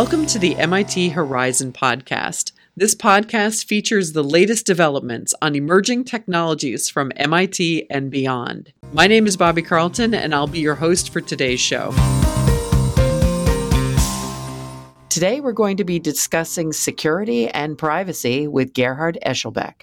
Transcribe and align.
Welcome 0.00 0.24
to 0.28 0.38
the 0.38 0.56
MIT 0.56 1.10
Horizon 1.10 1.74
podcast. 1.74 2.52
This 2.74 2.94
podcast 2.94 3.66
features 3.66 4.12
the 4.12 4.24
latest 4.24 4.64
developments 4.64 5.34
on 5.42 5.54
emerging 5.54 6.04
technologies 6.04 6.88
from 6.88 7.12
MIT 7.16 7.86
and 7.90 8.10
beyond. 8.10 8.72
My 8.94 9.06
name 9.06 9.26
is 9.26 9.36
Bobby 9.36 9.60
Carlton, 9.60 10.14
and 10.14 10.34
I'll 10.34 10.46
be 10.46 10.58
your 10.60 10.76
host 10.76 11.12
for 11.12 11.20
today's 11.20 11.60
show. 11.60 11.90
Today, 15.10 15.42
we're 15.42 15.52
going 15.52 15.76
to 15.76 15.84
be 15.84 15.98
discussing 15.98 16.72
security 16.72 17.48
and 17.48 17.76
privacy 17.76 18.48
with 18.48 18.72
Gerhard 18.72 19.18
Eschelbeck. 19.26 19.82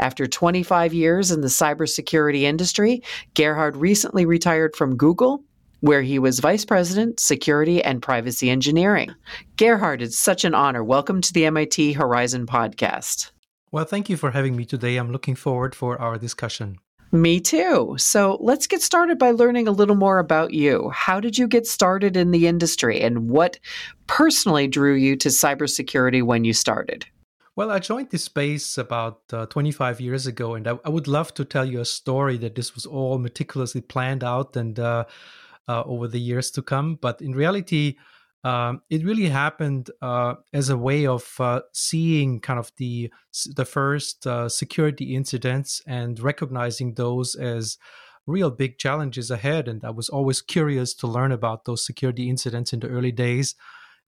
After 0.00 0.26
25 0.26 0.92
years 0.92 1.30
in 1.30 1.40
the 1.40 1.46
cybersecurity 1.46 2.42
industry, 2.42 3.04
Gerhard 3.34 3.76
recently 3.76 4.26
retired 4.26 4.74
from 4.74 4.96
Google 4.96 5.44
where 5.82 6.02
he 6.02 6.20
was 6.20 6.38
Vice 6.38 6.64
President, 6.64 7.18
Security 7.18 7.82
and 7.82 8.00
Privacy 8.00 8.48
Engineering. 8.48 9.12
Gerhard, 9.56 10.00
it's 10.00 10.16
such 10.16 10.44
an 10.44 10.54
honor. 10.54 10.84
Welcome 10.84 11.20
to 11.20 11.32
the 11.32 11.44
MIT 11.44 11.94
Horizon 11.94 12.46
podcast. 12.46 13.32
Well, 13.72 13.84
thank 13.84 14.08
you 14.08 14.16
for 14.16 14.30
having 14.30 14.54
me 14.54 14.64
today. 14.64 14.96
I'm 14.96 15.10
looking 15.10 15.34
forward 15.34 15.74
for 15.74 16.00
our 16.00 16.18
discussion. 16.18 16.78
Me 17.10 17.40
too. 17.40 17.96
So 17.98 18.38
let's 18.40 18.68
get 18.68 18.80
started 18.80 19.18
by 19.18 19.32
learning 19.32 19.66
a 19.66 19.72
little 19.72 19.96
more 19.96 20.20
about 20.20 20.54
you. 20.54 20.88
How 20.90 21.18
did 21.18 21.36
you 21.36 21.48
get 21.48 21.66
started 21.66 22.16
in 22.16 22.30
the 22.30 22.46
industry 22.46 23.00
and 23.00 23.28
what 23.28 23.58
personally 24.06 24.68
drew 24.68 24.94
you 24.94 25.16
to 25.16 25.30
cybersecurity 25.30 26.22
when 26.22 26.44
you 26.44 26.52
started? 26.52 27.06
Well, 27.56 27.72
I 27.72 27.80
joined 27.80 28.10
this 28.10 28.22
space 28.24 28.78
about 28.78 29.22
uh, 29.32 29.46
25 29.46 30.00
years 30.00 30.28
ago, 30.28 30.54
and 30.54 30.68
I, 30.68 30.78
I, 30.84 30.88
would 30.88 31.06
love 31.08 31.34
to 31.34 31.44
tell 31.44 31.66
you 31.66 31.80
a 31.80 31.84
story 31.84 32.38
that 32.38 32.54
this 32.54 32.74
was 32.74 32.86
all 32.86 33.18
meticulously 33.18 33.82
planned 33.82 34.24
out 34.24 34.56
and 34.56 34.78
uh, 34.78 35.04
uh, 35.68 35.82
over 35.84 36.08
the 36.08 36.20
years 36.20 36.50
to 36.52 36.62
come. 36.62 36.98
But 37.00 37.20
in 37.20 37.32
reality, 37.32 37.96
um, 38.44 38.82
it 38.90 39.04
really 39.04 39.28
happened 39.28 39.90
uh, 40.00 40.34
as 40.52 40.68
a 40.68 40.76
way 40.76 41.06
of 41.06 41.34
uh, 41.38 41.60
seeing 41.72 42.40
kind 42.40 42.58
of 42.58 42.72
the 42.76 43.12
the 43.54 43.64
first 43.64 44.26
uh, 44.26 44.48
security 44.48 45.14
incidents 45.14 45.80
and 45.86 46.18
recognizing 46.18 46.94
those 46.94 47.36
as 47.36 47.78
real 48.26 48.50
big 48.50 48.78
challenges 48.78 49.30
ahead. 49.30 49.68
And 49.68 49.84
I 49.84 49.90
was 49.90 50.08
always 50.08 50.42
curious 50.42 50.94
to 50.94 51.06
learn 51.06 51.32
about 51.32 51.64
those 51.64 51.84
security 51.84 52.28
incidents 52.28 52.72
in 52.72 52.80
the 52.80 52.88
early 52.88 53.12
days, 53.12 53.54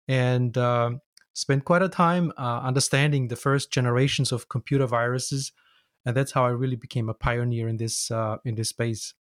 and 0.09 0.57
um, 0.59 1.01
spent 1.33 1.65
quite 1.65 1.83
a 1.83 1.89
time 1.89 2.33
uh, 2.37 2.61
understanding 2.61 3.29
the 3.29 3.37
first 3.37 3.73
generations 3.73 4.33
of 4.33 4.49
computer 4.49 4.87
viruses. 4.87 5.53
And 6.07 6.17
that's 6.17 6.33
how 6.33 6.45
I 6.45 6.51
really 6.51 6.77
became 6.77 7.09
a 7.09 7.15
pioneer 7.15 7.69
in 7.69 7.77
this 7.77 8.11
uh, 8.11 8.39
in 8.45 8.57
this 8.57 8.71
space. 8.71 9.15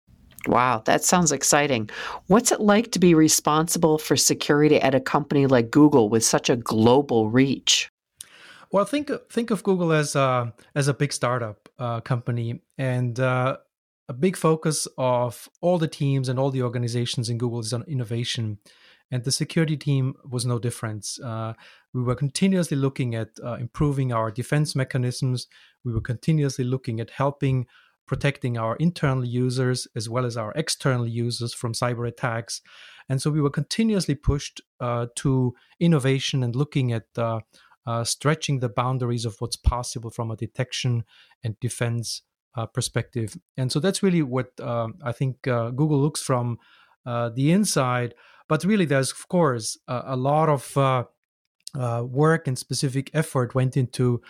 Wow, 0.47 0.83
that 0.85 1.05
sounds 1.05 1.33
exciting. 1.33 1.91
What's 2.27 2.53
it 2.53 2.61
like 2.61 2.93
to 2.93 2.99
be 2.99 3.15
responsible 3.15 3.99
for 3.99 4.17
security 4.17 4.81
at 4.81 4.95
a 4.95 5.01
company 5.01 5.47
like 5.47 5.71
Google 5.71 6.09
with 6.09 6.25
such 6.25 6.51
a 6.51 6.57
global 6.57 7.31
reach? 7.31 7.91
Well, 8.71 8.85
think 8.85 9.11
think 9.31 9.51
of 9.51 9.63
Google 9.63 9.93
as 9.93 10.17
a 10.17 10.53
as 10.75 10.89
a 10.89 10.95
big 10.95 11.13
startup 11.13 11.69
uh, 11.79 12.01
company, 12.01 12.61
and 12.77 13.19
uh, 13.21 13.59
a 14.09 14.13
big 14.13 14.37
focus 14.37 14.89
of 14.99 15.49
all 15.61 15.79
the 15.79 15.89
teams 15.89 16.29
and 16.29 16.39
all 16.39 16.51
the 16.51 16.63
organizations 16.63 17.29
in 17.29 17.39
Google 17.39 17.61
is 17.61 17.73
on 17.73 17.85
innovation. 17.85 18.59
And 19.11 19.23
the 19.23 19.33
security 19.33 19.77
team 19.77 20.15
was 20.29 20.45
no 20.45 20.59
different. 20.59 21.07
Uh, 21.23 21.53
we 21.93 22.03
were 22.03 22.17
continuously 22.17 22.77
looking 22.77 23.15
at 23.15 23.29
uh, 23.45 23.55
improving 23.55 24.13
our 24.13 24.31
defense 24.31 24.75
mechanisms. 24.75 25.47
We 25.85 25.93
were 25.93 26.01
continuously 26.01 26.65
looking 26.65 27.01
at 27.01 27.11
helping 27.11 27.67
protecting 28.07 28.59
our 28.59 28.77
internal 28.77 29.25
users 29.25 29.87
as 29.97 30.09
well 30.09 30.27
as 30.27 30.37
our 30.37 30.53
external 30.55 31.07
users 31.07 31.55
from 31.55 31.73
cyber 31.73 32.07
attacks. 32.07 32.61
And 33.09 33.21
so 33.21 33.31
we 33.31 33.41
were 33.41 33.51
continuously 33.51 34.15
pushed 34.15 34.61
uh, 34.81 35.07
to 35.17 35.55
innovation 35.81 36.43
and 36.43 36.57
looking 36.57 36.93
at 36.93 37.07
uh, 37.17 37.41
uh, 37.87 38.05
stretching 38.05 38.61
the 38.61 38.69
boundaries 38.69 39.25
of 39.25 39.37
what's 39.41 39.57
possible 39.57 40.11
from 40.11 40.31
a 40.31 40.37
detection 40.37 41.05
and 41.43 41.59
defense 41.61 42.23
uh, 42.57 42.67
perspective. 42.67 43.37
And 43.57 43.71
so 43.71 43.81
that's 43.81 44.03
really 44.03 44.23
what 44.23 44.59
um, 44.61 44.95
I 45.05 45.13
think 45.13 45.47
uh, 45.47 45.71
Google 45.71 46.01
looks 46.01 46.23
from 46.23 46.59
uh, 47.05 47.29
the 47.29 47.53
inside. 47.53 48.15
But 48.49 48.65
really, 48.65 48.85
there's, 48.85 49.11
of 49.11 49.29
course, 49.29 49.79
a 49.89 50.17
lot 50.17 50.51
of 50.51 50.77
work 52.11 52.47
and 52.47 52.59
specific 52.59 53.11
effort 53.15 53.55
went 53.55 53.75
into 53.77 54.21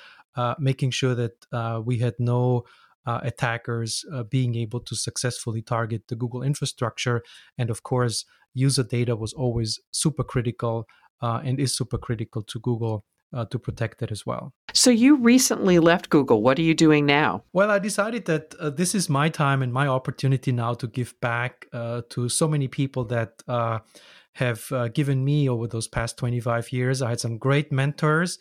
making 0.58 0.92
sure 0.92 1.16
that 1.16 1.82
we 1.84 1.98
had 1.98 2.14
no 2.20 2.64
uh, 3.06 3.20
attackers 3.22 4.04
uh, 4.12 4.22
being 4.22 4.54
able 4.54 4.80
to 4.80 4.96
successfully 4.96 5.62
target 5.62 6.02
the 6.08 6.16
Google 6.16 6.42
infrastructure. 6.42 7.22
And 7.58 7.70
of 7.70 7.82
course, 7.82 8.24
user 8.54 8.82
data 8.84 9.16
was 9.16 9.32
always 9.32 9.80
super 9.90 10.24
critical 10.24 10.86
uh, 11.20 11.40
and 11.44 11.60
is 11.60 11.76
super 11.76 11.98
critical 11.98 12.42
to 12.42 12.60
Google. 12.60 13.04
Uh, 13.32 13.44
to 13.46 13.58
protect 13.58 14.00
it 14.00 14.12
as 14.12 14.24
well. 14.24 14.52
So, 14.74 14.90
you 14.90 15.16
recently 15.16 15.80
left 15.80 16.08
Google. 16.08 16.40
What 16.40 16.56
are 16.56 16.62
you 16.62 16.72
doing 16.72 17.04
now? 17.04 17.42
Well, 17.52 17.68
I 17.68 17.80
decided 17.80 18.26
that 18.26 18.54
uh, 18.60 18.70
this 18.70 18.94
is 18.94 19.08
my 19.08 19.28
time 19.28 19.60
and 19.60 19.72
my 19.72 19.88
opportunity 19.88 20.52
now 20.52 20.74
to 20.74 20.86
give 20.86 21.18
back 21.20 21.66
uh, 21.72 22.02
to 22.10 22.28
so 22.28 22.46
many 22.46 22.68
people 22.68 23.04
that 23.06 23.42
have 24.34 24.70
given 24.94 25.24
me 25.24 25.48
over 25.48 25.66
those 25.66 25.88
past 25.88 26.16
25 26.16 26.70
years. 26.70 27.02
I 27.02 27.10
had 27.10 27.18
some 27.18 27.36
great 27.36 27.72
mentors, 27.72 28.38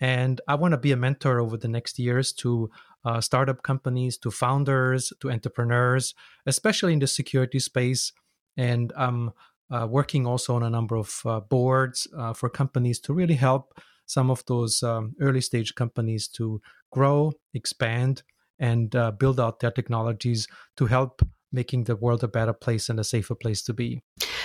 and 0.00 0.40
I 0.48 0.56
want 0.56 0.72
to 0.72 0.78
be 0.78 0.90
a 0.90 0.96
mentor 0.96 1.38
over 1.38 1.56
the 1.56 1.68
next 1.68 2.00
years 2.00 2.32
to 2.42 2.68
uh, 3.04 3.20
startup 3.20 3.62
companies 3.62 4.16
to 4.18 4.30
founders 4.30 5.12
to 5.20 5.30
entrepreneurs, 5.30 6.14
especially 6.46 6.92
in 6.92 6.98
the 6.98 7.06
security 7.06 7.58
space. 7.58 8.12
And 8.56 8.92
I'm 8.96 9.32
uh, 9.70 9.86
working 9.86 10.26
also 10.26 10.54
on 10.54 10.62
a 10.62 10.70
number 10.70 10.96
of 10.96 11.20
uh, 11.24 11.40
boards 11.40 12.06
uh, 12.16 12.32
for 12.32 12.48
companies 12.48 13.00
to 13.00 13.14
really 13.14 13.34
help 13.34 13.80
some 14.06 14.30
of 14.30 14.44
those 14.46 14.82
um, 14.82 15.14
early 15.20 15.40
stage 15.40 15.74
companies 15.74 16.28
to 16.28 16.60
grow, 16.90 17.32
expand, 17.54 18.22
and 18.58 18.94
uh, 18.94 19.10
build 19.10 19.40
out 19.40 19.60
their 19.60 19.70
technologies 19.70 20.46
to 20.76 20.86
help 20.86 21.22
making 21.52 21.84
the 21.84 21.96
world 21.96 22.24
a 22.24 22.28
better 22.28 22.52
place 22.52 22.88
and 22.88 22.98
a 22.98 23.04
safer 23.04 23.34
place 23.34 23.62
to 23.62 23.72
be. 23.72 24.00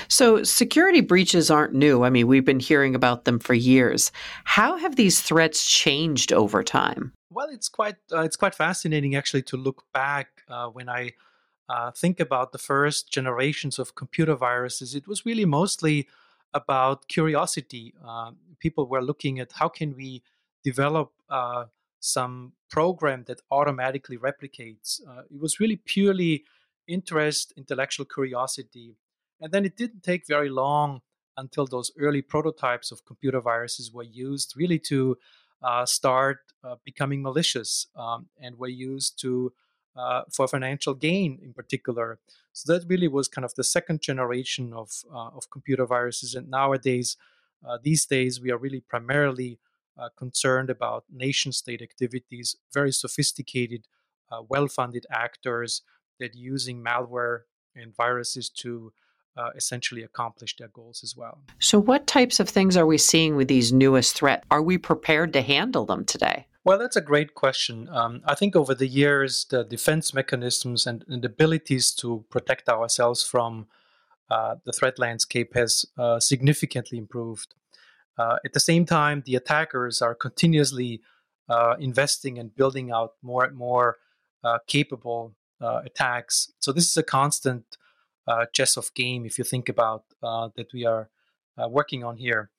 So, 0.10 0.44
security 0.44 1.02
breaches 1.02 1.50
aren't 1.52 1.74
new. 1.74 2.04
I 2.04 2.10
mean, 2.10 2.28
we've 2.28 2.46
been 2.46 2.60
hearing 2.60 2.96
about 2.96 3.26
them 3.26 3.40
for 3.40 3.54
years. 3.54 4.12
How 4.46 4.78
have 4.78 4.96
these 4.96 5.22
threats 5.22 5.70
changed 5.70 6.32
over 6.32 6.64
time? 6.64 7.14
Well, 7.30 7.48
it's 7.50 7.70
quite 7.70 7.98
uh, 8.12 8.22
it's 8.22 8.38
quite 8.38 8.56
fascinating 8.56 9.16
actually 9.16 9.44
to 9.44 9.58
look 9.58 9.84
back 9.94 10.44
uh, 10.48 10.68
when 10.68 10.88
I 10.90 11.14
uh, 11.70 11.92
think 11.92 12.20
about 12.20 12.52
the 12.54 12.58
first 12.58 13.12
generations 13.12 13.80
of 13.80 13.96
computer 13.96 14.36
viruses. 14.36 14.96
It 14.96 15.08
was 15.08 15.26
really 15.26 15.46
mostly 15.46 16.08
about 16.54 17.08
curiosity. 17.10 17.94
Uh, 18.06 18.32
people 18.60 18.88
were 18.88 19.02
looking 19.02 19.40
at 19.40 19.52
how 19.54 19.68
can 19.68 19.96
we 19.96 20.24
develop 20.64 21.12
uh, 21.30 21.66
some 22.00 22.54
program 22.70 23.26
that 23.28 23.42
automatically 23.52 24.18
replicates. 24.18 25.02
Uh, 25.08 25.24
it 25.30 25.40
was 25.40 25.60
really 25.60 25.76
purely 25.76 26.46
interest, 26.88 27.54
intellectual 27.58 28.06
curiosity. 28.06 28.96
And 29.42 29.52
then 29.52 29.66
it 29.66 29.76
didn't 29.76 30.04
take 30.04 30.26
very 30.26 30.50
long 30.50 31.02
until 31.36 31.68
those 31.68 31.92
early 32.00 32.22
prototypes 32.22 32.92
of 32.92 33.06
computer 33.06 33.42
viruses 33.42 33.92
were 33.92 34.04
used 34.04 34.54
really 34.56 34.80
to 34.80 35.18
start 35.86 36.40
uh, 36.64 36.76
becoming 36.84 37.22
malicious 37.22 37.88
um, 37.96 38.28
and 38.42 38.58
were 38.58 38.68
used 38.68 39.20
to 39.22 39.54
uh, 39.96 40.24
for 40.32 40.48
financial 40.48 40.94
gain 40.94 41.40
in 41.42 41.54
particular. 41.54 42.20
So 42.54 42.74
that 42.74 42.88
really 42.88 43.08
was 43.08 43.28
kind 43.28 43.46
of 43.46 43.56
the 43.56 43.64
second 43.64 44.02
generation 44.02 44.74
of 44.74 45.04
uh, 45.12 45.30
of 45.30 45.50
computer 45.50 45.86
viruses. 45.86 46.36
And 46.36 46.50
nowadays, 46.50 47.18
uh, 47.68 47.78
these 47.82 48.06
days, 48.06 48.40
we 48.42 48.52
are 48.52 48.58
really 48.58 48.82
primarily 48.82 49.60
uh, 49.98 50.10
concerned 50.16 50.70
about 50.70 51.06
nation 51.12 51.52
state 51.52 51.82
activities, 51.82 52.56
very 52.74 52.92
sophisticated, 52.92 53.88
well 54.50 54.68
funded 54.68 55.06
actors 55.10 55.82
that 56.20 56.36
using 56.36 56.84
malware 56.84 57.42
and 57.76 57.96
viruses 57.96 58.50
to 58.50 58.92
uh, 59.38 59.52
essentially 59.56 60.04
accomplish 60.04 60.56
their 60.58 60.70
goals 60.70 61.02
as 61.04 61.16
well. 61.16 61.40
So, 61.60 61.80
what 61.80 62.08
types 62.08 62.40
of 62.40 62.50
things 62.50 62.76
are 62.76 62.86
we 62.86 62.98
seeing 62.98 63.36
with 63.36 63.48
these 63.48 63.72
newest 63.72 64.16
threats? 64.16 64.46
Are 64.50 64.62
we 64.62 64.78
prepared 64.78 65.34
to 65.34 65.42
handle 65.42 65.86
them 65.86 66.06
today? 66.06 66.48
Well, 66.64 66.78
that's 66.78 66.98
a 66.98 67.02
great 67.02 67.34
question. 67.34 67.88
Um, 67.90 68.22
I 68.26 68.36
think 68.36 68.56
over 68.56 68.76
the 68.76 68.88
years, 68.88 69.46
the 69.50 69.64
defense 69.64 70.14
mechanisms 70.14 70.86
and, 70.86 71.06
and 71.08 71.24
abilities 71.24 71.92
to 71.96 72.26
protect 72.30 72.68
ourselves 72.68 73.24
from 73.24 73.68
uh, 74.30 74.56
the 74.66 74.74
threat 74.74 75.00
landscape 75.00 75.54
has 75.54 75.86
uh, 75.98 76.20
significantly 76.20 76.98
improved. 76.98 77.54
Uh, 78.18 78.38
at 78.44 78.52
the 78.54 78.60
same 78.60 78.86
time, 78.86 79.24
the 79.26 79.36
attackers 79.36 80.02
are 80.02 80.16
continuously 80.16 81.02
uh, 81.48 81.76
investing 81.80 82.38
and 82.38 82.56
building 82.56 82.92
out 82.92 83.14
more 83.22 83.46
and 83.46 83.56
more 83.56 83.98
uh, 84.44 84.58
capable 84.68 85.34
uh, 85.62 85.82
attacks. 85.86 86.52
So 86.60 86.72
this 86.72 86.90
is 86.90 86.98
a 86.98 87.04
constant 87.04 87.78
uh, 88.28 88.46
chess 88.54 88.78
of 88.78 88.94
game 88.94 89.26
if 89.26 89.38
you 89.38 89.44
think 89.44 89.70
about 89.70 90.04
uh, 90.22 90.50
that 90.56 90.72
we 90.74 90.86
are 90.86 91.10
uh, 91.58 91.68
working 91.68 92.04
on 92.04 92.18
here. 92.18 92.50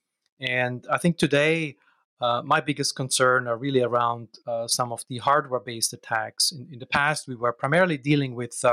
And 0.41 0.87
I 0.91 0.99
think 0.99 1.19
today 1.19 1.77
uh, 2.21 2.43
my 2.45 2.61
biggest 2.61 2.97
concern 2.97 3.47
are 3.47 3.57
really 3.57 3.83
around 3.83 4.29
uh, 4.47 4.67
some 4.67 4.93
of 4.93 5.05
the 5.09 5.19
hardware-based 5.19 5.93
attacks. 5.93 6.51
In, 6.53 6.69
in, 6.73 6.79
the 6.79 6.87
past, 6.87 7.29
we 7.29 7.37
were 7.37 7.53
primarily 7.53 7.97
dealing 7.97 8.35
with 8.35 8.65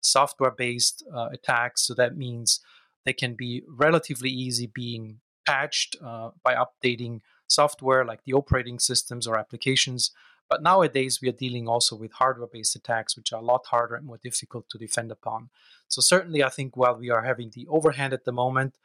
software-based 0.00 1.04
attacks, 1.32 1.82
so 1.82 1.94
that 1.94 2.16
means 2.16 2.60
they 3.04 3.12
can 3.12 3.34
be 3.34 3.62
relatively 3.68 4.30
easy 4.30 4.66
being 4.66 5.20
patched 5.46 5.96
by 6.00 6.54
updating 6.54 7.20
software 7.46 8.04
like 8.04 8.24
the 8.24 8.32
operating 8.32 8.78
systems 8.78 9.26
or 9.26 9.38
applications. 9.38 10.12
But 10.48 10.62
nowadays, 10.62 11.20
we 11.20 11.28
are 11.28 11.32
dealing 11.32 11.68
also 11.68 11.94
with 11.94 12.12
hardware 12.12 12.48
based 12.50 12.74
attacks, 12.74 13.16
which 13.16 13.32
are 13.32 13.40
a 13.40 13.44
lot 13.44 13.66
harder 13.66 13.94
and 13.94 14.06
more 14.06 14.18
difficult 14.22 14.68
to 14.70 14.78
defend 14.78 15.10
upon. 15.10 15.50
So, 15.88 16.00
certainly, 16.00 16.42
I 16.42 16.48
think 16.48 16.76
while 16.76 16.96
we 16.96 17.10
are 17.10 17.22
having 17.22 17.50
the 17.50 17.66
overhand 17.68 18.12
at 18.12 18.24
the 18.24 18.32
moment, 18.32 18.76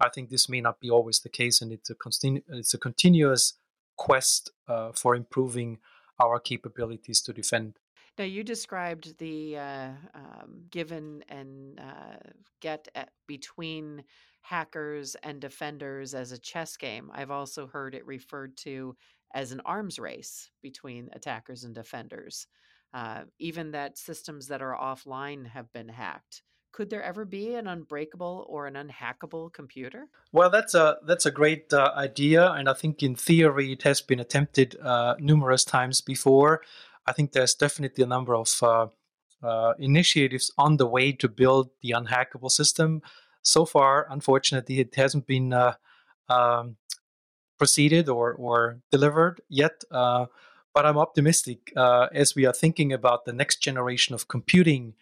I 0.00 0.08
think 0.08 0.30
this 0.30 0.48
may 0.48 0.60
not 0.60 0.80
be 0.80 0.90
always 0.90 1.20
the 1.20 1.28
case, 1.28 1.62
and 1.62 1.72
it's 1.72 1.90
a, 1.90 1.94
continu- 1.94 2.42
it's 2.48 2.74
a 2.74 2.78
continuous 2.78 3.54
quest 3.96 4.50
uh, 4.66 4.90
for 4.92 5.14
improving 5.14 5.78
our 6.20 6.40
capabilities 6.40 7.22
to 7.22 7.32
defend. 7.32 7.78
Now, 8.18 8.24
you 8.24 8.42
described 8.42 9.16
the 9.18 9.56
uh, 9.56 9.90
um, 10.14 10.64
given 10.70 11.24
and 11.28 11.80
uh, 11.80 12.16
get 12.60 12.88
between 13.26 14.04
hackers 14.42 15.14
and 15.22 15.40
defenders 15.40 16.14
as 16.14 16.32
a 16.32 16.38
chess 16.38 16.76
game. 16.76 17.10
I've 17.14 17.30
also 17.30 17.66
heard 17.66 17.94
it 17.94 18.04
referred 18.06 18.56
to 18.58 18.96
as 19.34 19.52
an 19.52 19.60
arms 19.64 19.98
race 19.98 20.50
between 20.62 21.08
attackers 21.12 21.64
and 21.64 21.74
defenders. 21.74 22.46
Uh, 22.94 23.22
even 23.38 23.70
that 23.70 23.96
systems 23.96 24.48
that 24.48 24.60
are 24.60 24.76
offline 24.76 25.46
have 25.46 25.72
been 25.72 25.88
hacked. 25.88 26.42
Could 26.72 26.88
there 26.88 27.02
ever 27.02 27.24
be 27.24 27.54
an 27.54 27.66
unbreakable 27.66 28.46
or 28.48 28.66
an 28.66 28.74
unhackable 28.74 29.52
computer? 29.52 30.08
Well, 30.32 30.50
that's 30.50 30.74
a 30.74 30.96
that's 31.06 31.26
a 31.26 31.30
great 31.30 31.72
uh, 31.72 31.92
idea, 31.94 32.50
and 32.52 32.68
I 32.68 32.72
think 32.72 33.02
in 33.02 33.14
theory 33.14 33.72
it 33.72 33.82
has 33.82 34.00
been 34.00 34.20
attempted 34.20 34.76
uh, 34.82 35.14
numerous 35.18 35.64
times 35.64 36.00
before. 36.00 36.62
I 37.06 37.12
think 37.12 37.32
there's 37.32 37.54
definitely 37.54 38.04
a 38.04 38.06
number 38.06 38.34
of 38.34 38.58
uh, 38.62 38.86
uh 39.42 39.74
initiatives 39.78 40.50
on 40.56 40.76
the 40.76 40.86
way 40.86 41.12
to 41.12 41.28
build 41.28 41.70
the 41.82 41.90
unhackable 41.90 42.50
system. 42.50 43.02
So 43.42 43.66
far, 43.66 44.06
unfortunately, 44.08 44.80
it 44.80 44.94
hasn't 44.94 45.26
been 45.26 45.52
uh, 45.52 45.74
um, 46.28 46.76
proceeded 47.62 48.08
or 48.08 48.26
or 48.46 48.56
delivered 48.94 49.36
yet. 49.48 49.76
Uh, 49.90 50.24
but 50.74 50.82
I'm 50.86 51.00
optimistic 51.06 51.58
as 52.22 52.28
we 52.36 52.46
are 52.48 52.56
thinking 52.62 52.90
about 52.98 53.20
the 53.26 53.36
next 53.42 53.56
generation 53.68 54.14
of 54.14 54.26
computing 54.36 54.94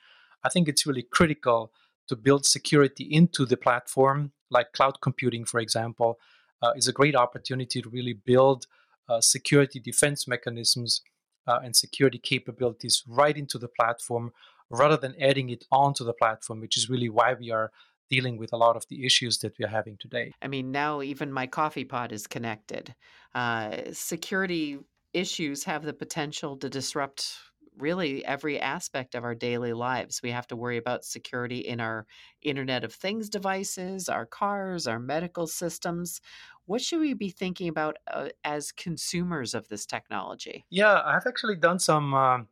I 0.43 0.49
think 0.49 0.69
it's 0.69 0.87
really 0.87 1.03
critical 1.03 1.73
to 2.09 2.17
build 2.17 2.47
security 2.47 3.05
into 3.05 3.47
the 3.47 3.57
platform, 3.57 4.33
like 4.51 4.73
cloud 4.73 5.01
computing, 5.01 5.45
for 5.45 5.61
example, 5.61 6.19
uh, 6.63 6.73
is 6.77 6.89
a 6.89 6.93
great 6.93 7.15
opportunity 7.15 7.81
to 7.83 7.89
really 7.89 8.13
build 8.13 8.67
uh, 9.09 9.21
security 9.21 9.81
defense 9.81 10.27
mechanisms 10.27 11.03
uh, 11.47 11.61
and 11.63 11.75
security 11.75 12.19
capabilities 12.19 13.03
right 13.07 13.37
into 13.37 13.59
the 13.59 13.69
platform 13.69 14.33
rather 14.71 14.97
than 14.97 15.15
adding 15.21 15.51
it 15.51 15.65
onto 15.73 16.05
the 16.05 16.13
platform, 16.13 16.61
which 16.61 16.77
is 16.77 16.89
really 16.89 17.09
why 17.09 17.35
we 17.35 17.51
are 17.51 17.73
dealing 18.11 18.37
with 18.37 18.53
a 18.53 18.57
lot 18.57 18.77
of 18.77 18.87
the 18.89 19.07
issues 19.07 19.39
that 19.39 19.57
we 19.59 19.65
are 19.65 19.69
having 19.69 19.97
today. 19.97 20.33
I 20.43 20.49
mean, 20.49 20.73
now 20.73 21.01
even 21.01 21.33
my 21.33 21.47
coffee 21.47 21.85
pot 21.85 22.13
is 22.13 22.27
connected. 22.27 22.95
Uh, 23.35 23.93
security 23.93 24.79
issues 25.13 25.65
have 25.65 25.85
the 25.85 25.93
potential 25.93 26.57
to 26.59 26.69
disrupt 26.69 27.37
really 27.79 28.25
every 28.25 28.61
aspect 28.61 29.15
of 29.15 29.25
our 29.25 29.35
daily 29.35 29.73
lives. 29.73 30.21
We 30.23 30.31
have 30.33 30.47
to 30.49 30.57
worry 30.57 30.77
about 30.77 31.05
security 31.05 31.61
in 31.61 31.81
our 31.81 32.07
Internet 32.43 32.85
of 32.85 32.93
Things 32.93 33.29
devices, 33.31 34.09
our 34.09 34.27
cars, 34.27 34.87
our 34.87 34.99
medical 34.99 35.47
systems. 35.47 36.21
What 36.67 36.83
should 36.83 37.01
we 37.01 37.15
be 37.15 37.31
thinking 37.31 37.69
about 37.69 37.97
uh, 38.13 38.29
as 38.45 38.73
consumers 38.73 39.55
of 39.55 39.69
this 39.69 39.87
technology? 39.87 40.67
Yeah, 40.69 41.01
I've 41.05 41.27
actually 41.27 41.57
done 41.57 41.79
some 41.79 42.13
um, 42.13 42.49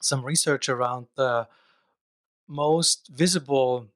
some 0.00 0.24
research 0.24 0.68
around 0.68 1.06
the 1.16 1.48
most 2.46 3.08
visible 3.08 3.88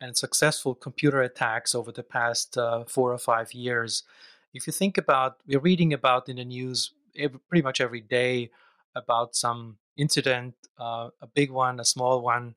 and 0.00 0.16
successful 0.16 0.74
computer 0.74 1.20
attacks 1.20 1.74
over 1.74 1.92
the 1.92 2.02
past 2.02 2.56
uh, 2.56 2.84
four 2.84 3.12
or 3.12 3.18
five 3.18 3.52
years. 3.52 4.02
If 4.54 4.66
you 4.66 4.72
think 4.72 4.96
about, 4.98 5.36
we're 5.46 5.60
reading 5.60 5.92
about 5.92 6.28
in 6.28 6.36
the 6.36 6.44
news 6.44 6.92
every, 7.16 7.38
pretty 7.48 7.62
much 7.62 7.80
every 7.80 8.00
day 8.00 8.50
about 8.94 9.36
some 9.36 9.76
incident, 9.96 10.54
uh, 10.78 11.10
a 11.20 11.26
big 11.26 11.50
one, 11.50 11.78
a 11.78 11.84
small 11.84 12.22
one, 12.22 12.54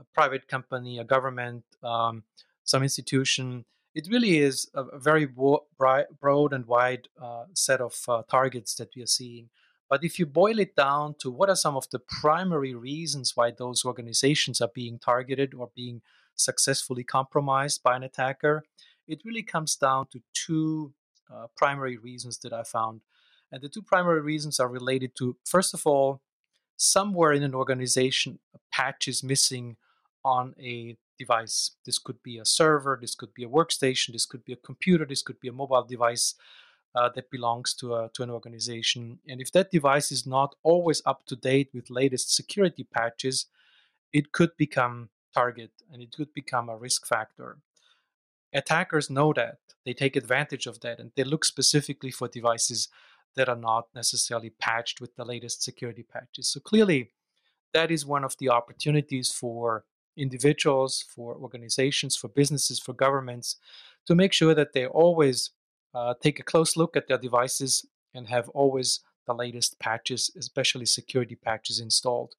a 0.00 0.04
private 0.14 0.48
company, 0.48 0.98
a 0.98 1.04
government, 1.04 1.64
um, 1.82 2.24
some 2.64 2.82
institution. 2.82 3.64
It 3.94 4.08
really 4.10 4.38
is 4.38 4.70
a, 4.74 4.98
very 4.98 5.26
broad 5.26 6.52
and 6.52 6.66
wide 6.66 7.08
uh, 7.20 7.44
set 7.54 7.80
of 7.80 7.96
uh, 8.08 8.22
targets 8.28 8.74
that 8.76 8.90
we 8.96 9.02
are 9.02 9.06
seeing. 9.06 9.50
But 9.88 10.04
if 10.04 10.18
you 10.18 10.26
boil 10.26 10.58
it 10.58 10.76
down 10.76 11.14
to 11.20 11.30
what 11.30 11.48
are 11.48 11.56
some 11.56 11.76
of 11.76 11.88
the 11.90 11.98
primary 11.98 12.74
reasons 12.74 13.32
why 13.34 13.50
those 13.50 13.84
organizations 13.84 14.60
are 14.60 14.70
being 14.74 14.98
targeted 14.98 15.54
or 15.54 15.70
being 15.74 16.02
successfully 16.38 17.04
compromised 17.04 17.82
by 17.82 17.96
an 17.96 18.02
attacker, 18.02 18.64
it 19.06 19.22
really 19.24 19.42
comes 19.42 19.76
down 19.76 20.06
to 20.12 20.20
two 20.34 20.92
uh, 21.32 21.46
primary 21.56 21.96
reasons 21.96 22.38
that 22.38 22.52
I 22.52 22.62
found. 22.62 23.00
And 23.50 23.62
the 23.62 23.68
two 23.68 23.82
primary 23.82 24.20
reasons 24.20 24.60
are 24.60 24.68
related 24.68 25.16
to, 25.16 25.36
first 25.44 25.74
of 25.74 25.86
all, 25.86 26.20
somewhere 26.76 27.32
in 27.32 27.42
an 27.42 27.54
organization, 27.54 28.38
a 28.54 28.58
patch 28.72 29.08
is 29.08 29.22
missing 29.22 29.76
on 30.24 30.54
a 30.60 30.96
device. 31.18 31.72
This 31.84 31.98
could 31.98 32.22
be 32.22 32.38
a 32.38 32.44
server, 32.44 32.98
this 33.00 33.14
could 33.14 33.34
be 33.34 33.44
a 33.44 33.48
workstation, 33.48 34.12
this 34.12 34.26
could 34.26 34.44
be 34.44 34.52
a 34.52 34.56
computer, 34.56 35.04
this 35.04 35.22
could 35.22 35.40
be 35.40 35.48
a 35.48 35.52
mobile 35.52 35.82
device 35.82 36.34
uh, 36.94 37.08
that 37.14 37.30
belongs 37.30 37.74
to, 37.74 37.94
a, 37.94 38.10
to 38.14 38.22
an 38.22 38.30
organization. 38.30 39.18
And 39.28 39.40
if 39.40 39.50
that 39.52 39.70
device 39.70 40.12
is 40.12 40.26
not 40.26 40.54
always 40.62 41.02
up 41.04 41.26
to 41.26 41.36
date 41.36 41.70
with 41.74 41.90
latest 41.90 42.34
security 42.34 42.84
patches, 42.84 43.46
it 44.12 44.32
could 44.32 44.56
become 44.56 45.10
target 45.34 45.70
and 45.92 46.02
it 46.02 46.12
could 46.12 46.32
become 46.34 46.68
a 46.68 46.76
risk 46.76 47.06
factor. 47.06 47.58
Attackers 48.52 49.10
know 49.10 49.32
that. 49.34 49.58
They 49.84 49.92
take 49.92 50.16
advantage 50.16 50.66
of 50.66 50.80
that 50.80 50.98
and 50.98 51.12
they 51.16 51.24
look 51.24 51.44
specifically 51.44 52.10
for 52.10 52.28
devices 52.28 52.88
that 53.36 53.48
are 53.48 53.56
not 53.56 53.88
necessarily 53.94 54.50
patched 54.50 55.00
with 55.00 55.14
the 55.16 55.24
latest 55.24 55.62
security 55.62 56.02
patches. 56.02 56.48
So 56.48 56.60
clearly, 56.60 57.10
that 57.72 57.90
is 57.90 58.06
one 58.06 58.24
of 58.24 58.36
the 58.38 58.48
opportunities 58.48 59.30
for 59.30 59.84
individuals, 60.16 61.04
for 61.08 61.36
organizations, 61.36 62.16
for 62.16 62.28
businesses, 62.28 62.80
for 62.80 62.92
governments 62.92 63.56
to 64.06 64.14
make 64.14 64.32
sure 64.32 64.54
that 64.54 64.72
they 64.72 64.86
always 64.86 65.50
uh, 65.94 66.14
take 66.20 66.40
a 66.40 66.42
close 66.42 66.76
look 66.76 66.96
at 66.96 67.08
their 67.08 67.18
devices 67.18 67.86
and 68.14 68.28
have 68.28 68.48
always 68.50 69.00
the 69.26 69.34
latest 69.34 69.78
patches, 69.78 70.30
especially 70.36 70.86
security 70.86 71.34
patches 71.34 71.78
installed, 71.78 72.34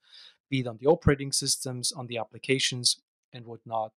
be 0.50 0.62
it 0.62 0.68
on 0.68 0.78
the 0.78 0.88
operating 0.88 1.32
systems, 1.32 1.92
on 1.92 2.08
the 2.08 2.18
applications, 2.18 3.02
and 3.34 3.46
whatnot. 3.46 3.92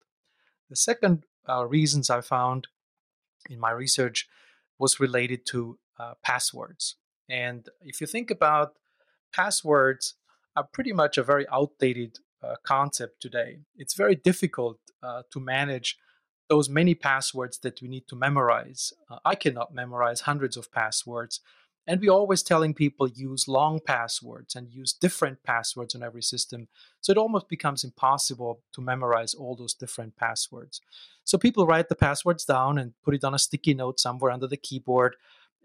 The 0.69 0.75
second 0.75 1.25
uh, 1.47 1.65
reasons 1.65 2.09
I 2.09 2.21
found 2.21 2.67
in 3.49 3.59
my 3.59 3.71
research 3.71 4.27
was 4.77 4.99
related 4.99 5.45
to 5.47 5.77
uh, 5.99 6.13
passwords. 6.23 6.95
And 7.29 7.69
if 7.81 8.01
you 8.01 8.07
think 8.07 8.29
about 8.31 8.73
passwords, 9.33 10.15
are 10.55 10.67
pretty 10.71 10.93
much 10.93 11.17
a 11.17 11.23
very 11.23 11.45
outdated 11.51 12.19
uh, 12.43 12.55
concept 12.63 13.21
today. 13.21 13.59
It's 13.77 13.93
very 13.93 14.15
difficult 14.15 14.79
uh, 15.01 15.23
to 15.31 15.39
manage 15.39 15.97
those 16.49 16.69
many 16.69 16.95
passwords 16.95 17.59
that 17.59 17.81
we 17.81 17.87
need 17.87 18.07
to 18.09 18.15
memorize. 18.15 18.91
Uh, 19.09 19.19
I 19.23 19.35
cannot 19.35 19.73
memorize 19.73 20.21
hundreds 20.21 20.57
of 20.57 20.71
passwords. 20.71 21.39
And 21.87 21.99
we're 21.99 22.11
always 22.11 22.43
telling 22.43 22.73
people 22.73 23.07
use 23.07 23.47
long 23.47 23.79
passwords 23.85 24.55
and 24.55 24.71
use 24.71 24.93
different 24.93 25.43
passwords 25.43 25.95
on 25.95 26.03
every 26.03 26.21
system. 26.21 26.67
So 27.01 27.11
it 27.11 27.17
almost 27.17 27.49
becomes 27.49 27.83
impossible 27.83 28.61
to 28.73 28.81
memorize 28.81 29.33
all 29.33 29.55
those 29.55 29.73
different 29.73 30.15
passwords. 30.15 30.79
So 31.23 31.37
people 31.37 31.65
write 31.65 31.89
the 31.89 31.95
passwords 31.95 32.45
down 32.45 32.77
and 32.77 32.93
put 33.03 33.15
it 33.15 33.23
on 33.23 33.33
a 33.33 33.39
sticky 33.39 33.73
note 33.73 33.99
somewhere 33.99 34.31
under 34.31 34.47
the 34.47 34.57
keyboard. 34.57 35.15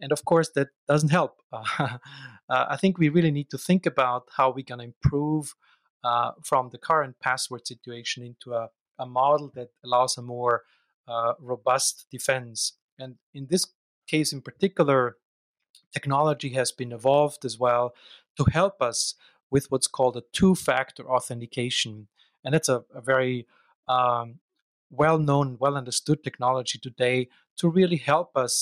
And 0.01 0.11
of 0.11 0.25
course, 0.25 0.51
that 0.55 0.69
doesn't 0.89 1.11
help. 1.11 1.43
Uh, 2.49 2.65
I 2.71 2.77
think 2.77 2.97
we 2.97 3.09
really 3.09 3.33
need 3.33 3.51
to 3.51 3.59
think 3.59 3.87
about 3.87 4.29
how 4.37 4.51
we're 4.51 4.63
going 4.65 4.79
to 4.79 4.85
improve 4.85 5.57
uh, 6.05 6.31
from 6.45 6.69
the 6.71 6.79
current 6.79 7.17
password 7.21 7.67
situation 7.67 8.23
into 8.23 8.55
a, 8.55 8.69
a 9.01 9.05
model 9.05 9.51
that 9.57 9.71
allows 9.85 10.17
a 10.17 10.23
more 10.23 10.63
uh, 11.09 11.33
robust 11.41 12.07
defense. 12.09 12.75
And 13.01 13.17
in 13.35 13.49
this 13.51 13.67
case 14.07 14.33
in 14.33 14.43
particular, 14.43 15.17
technology 15.97 16.51
has 16.51 16.71
been 16.81 16.93
evolved 16.93 17.43
as 17.49 17.57
well 17.59 17.95
to 18.37 18.45
help 18.61 18.77
us 18.91 19.15
with 19.51 19.65
what's 19.71 19.91
called 19.97 20.17
a 20.17 20.29
two 20.39 20.55
factor 20.55 21.05
authentication. 21.17 21.93
And 22.45 22.53
that's 22.53 22.69
a, 22.69 22.85
a 22.95 23.01
very 23.01 23.47
um, 23.89 24.27
well 24.91 25.19
known, 25.19 25.57
well 25.59 25.77
understood 25.83 26.23
technology 26.23 26.79
today 26.79 27.29
to 27.61 27.77
really 27.79 28.01
help 28.13 28.37
us 28.37 28.55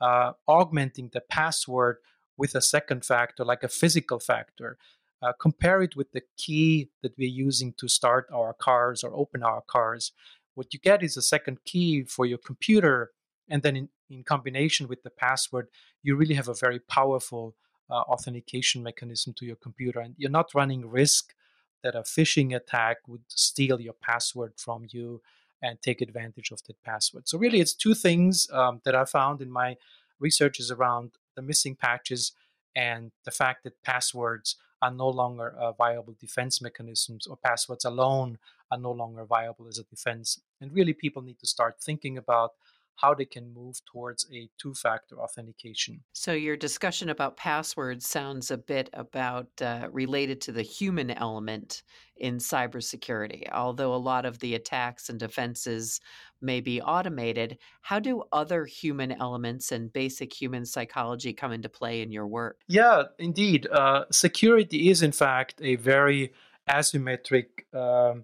uh, 0.00 0.32
augmenting 0.46 1.10
the 1.12 1.20
password 1.20 1.96
with 2.38 2.54
a 2.54 2.62
second 2.62 3.04
factor, 3.04 3.44
like 3.44 3.64
a 3.64 3.76
physical 3.80 4.18
factor. 4.18 4.78
Uh, 5.20 5.32
compare 5.46 5.82
it 5.82 5.94
with 5.96 6.10
the 6.12 6.22
key 6.44 6.88
that 7.02 7.18
we're 7.18 7.28
using 7.48 7.74
to 7.80 7.88
start 7.88 8.24
our 8.32 8.54
cars 8.54 9.04
or 9.04 9.12
open 9.22 9.42
our 9.42 9.62
cars. 9.76 10.12
What 10.54 10.72
you 10.72 10.80
get 10.80 11.02
is 11.02 11.16
a 11.16 11.22
second 11.34 11.58
key 11.64 12.04
for 12.04 12.24
your 12.24 12.38
computer, 12.38 13.10
and 13.50 13.62
then 13.62 13.76
in, 13.76 13.88
in 14.10 14.22
combination 14.24 14.88
with 14.88 15.02
the 15.02 15.10
password, 15.10 15.68
you 16.02 16.16
really 16.16 16.34
have 16.34 16.48
a 16.48 16.54
very 16.54 16.78
powerful 16.78 17.54
uh, 17.90 17.94
authentication 17.94 18.82
mechanism 18.82 19.32
to 19.34 19.46
your 19.46 19.56
computer, 19.56 20.00
and 20.00 20.14
you're 20.18 20.30
not 20.30 20.54
running 20.54 20.88
risk 20.88 21.34
that 21.82 21.94
a 21.94 22.00
phishing 22.00 22.54
attack 22.54 22.98
would 23.06 23.22
steal 23.28 23.80
your 23.80 23.94
password 23.94 24.52
from 24.56 24.86
you 24.90 25.20
and 25.62 25.80
take 25.80 26.00
advantage 26.00 26.50
of 26.50 26.62
that 26.64 26.82
password. 26.82 27.28
So 27.28 27.38
really, 27.38 27.60
it's 27.60 27.74
two 27.74 27.94
things 27.94 28.48
um, 28.52 28.80
that 28.84 28.94
I 28.94 29.04
found 29.04 29.40
in 29.40 29.50
my 29.50 29.76
research 30.20 30.60
is 30.60 30.70
around 30.70 31.12
the 31.34 31.42
missing 31.42 31.76
patches 31.76 32.32
and 32.74 33.10
the 33.24 33.30
fact 33.30 33.64
that 33.64 33.82
passwords 33.82 34.56
are 34.80 34.90
no 34.90 35.08
longer 35.08 35.54
uh, 35.58 35.72
viable 35.72 36.14
defense 36.20 36.62
mechanisms 36.62 37.26
or 37.26 37.36
passwords 37.36 37.84
alone 37.84 38.38
are 38.70 38.78
no 38.78 38.92
longer 38.92 39.24
viable 39.24 39.66
as 39.66 39.78
a 39.78 39.84
defense. 39.84 40.40
And 40.60 40.72
really, 40.72 40.92
people 40.92 41.22
need 41.22 41.40
to 41.40 41.46
start 41.46 41.80
thinking 41.80 42.16
about 42.16 42.52
how 42.98 43.14
they 43.14 43.24
can 43.24 43.52
move 43.54 43.76
towards 43.90 44.26
a 44.32 44.48
two 44.58 44.74
factor 44.74 45.18
authentication. 45.20 46.00
So, 46.12 46.32
your 46.32 46.56
discussion 46.56 47.08
about 47.08 47.36
passwords 47.36 48.06
sounds 48.06 48.50
a 48.50 48.58
bit 48.58 48.90
about 48.92 49.48
uh, 49.62 49.88
related 49.92 50.40
to 50.42 50.52
the 50.52 50.62
human 50.62 51.10
element 51.12 51.82
in 52.16 52.38
cybersecurity. 52.38 53.48
Although 53.52 53.94
a 53.94 53.96
lot 53.96 54.24
of 54.24 54.40
the 54.40 54.54
attacks 54.56 55.08
and 55.08 55.18
defenses 55.18 56.00
may 56.40 56.60
be 56.60 56.82
automated, 56.82 57.58
how 57.82 58.00
do 58.00 58.24
other 58.32 58.64
human 58.64 59.12
elements 59.12 59.70
and 59.70 59.92
basic 59.92 60.32
human 60.32 60.66
psychology 60.66 61.32
come 61.32 61.52
into 61.52 61.68
play 61.68 62.02
in 62.02 62.10
your 62.10 62.26
work? 62.26 62.58
Yeah, 62.66 63.04
indeed. 63.18 63.68
Uh, 63.70 64.04
security 64.10 64.90
is, 64.90 65.02
in 65.02 65.12
fact, 65.12 65.60
a 65.62 65.76
very 65.76 66.32
asymmetric 66.68 67.46
uh, 67.72 68.14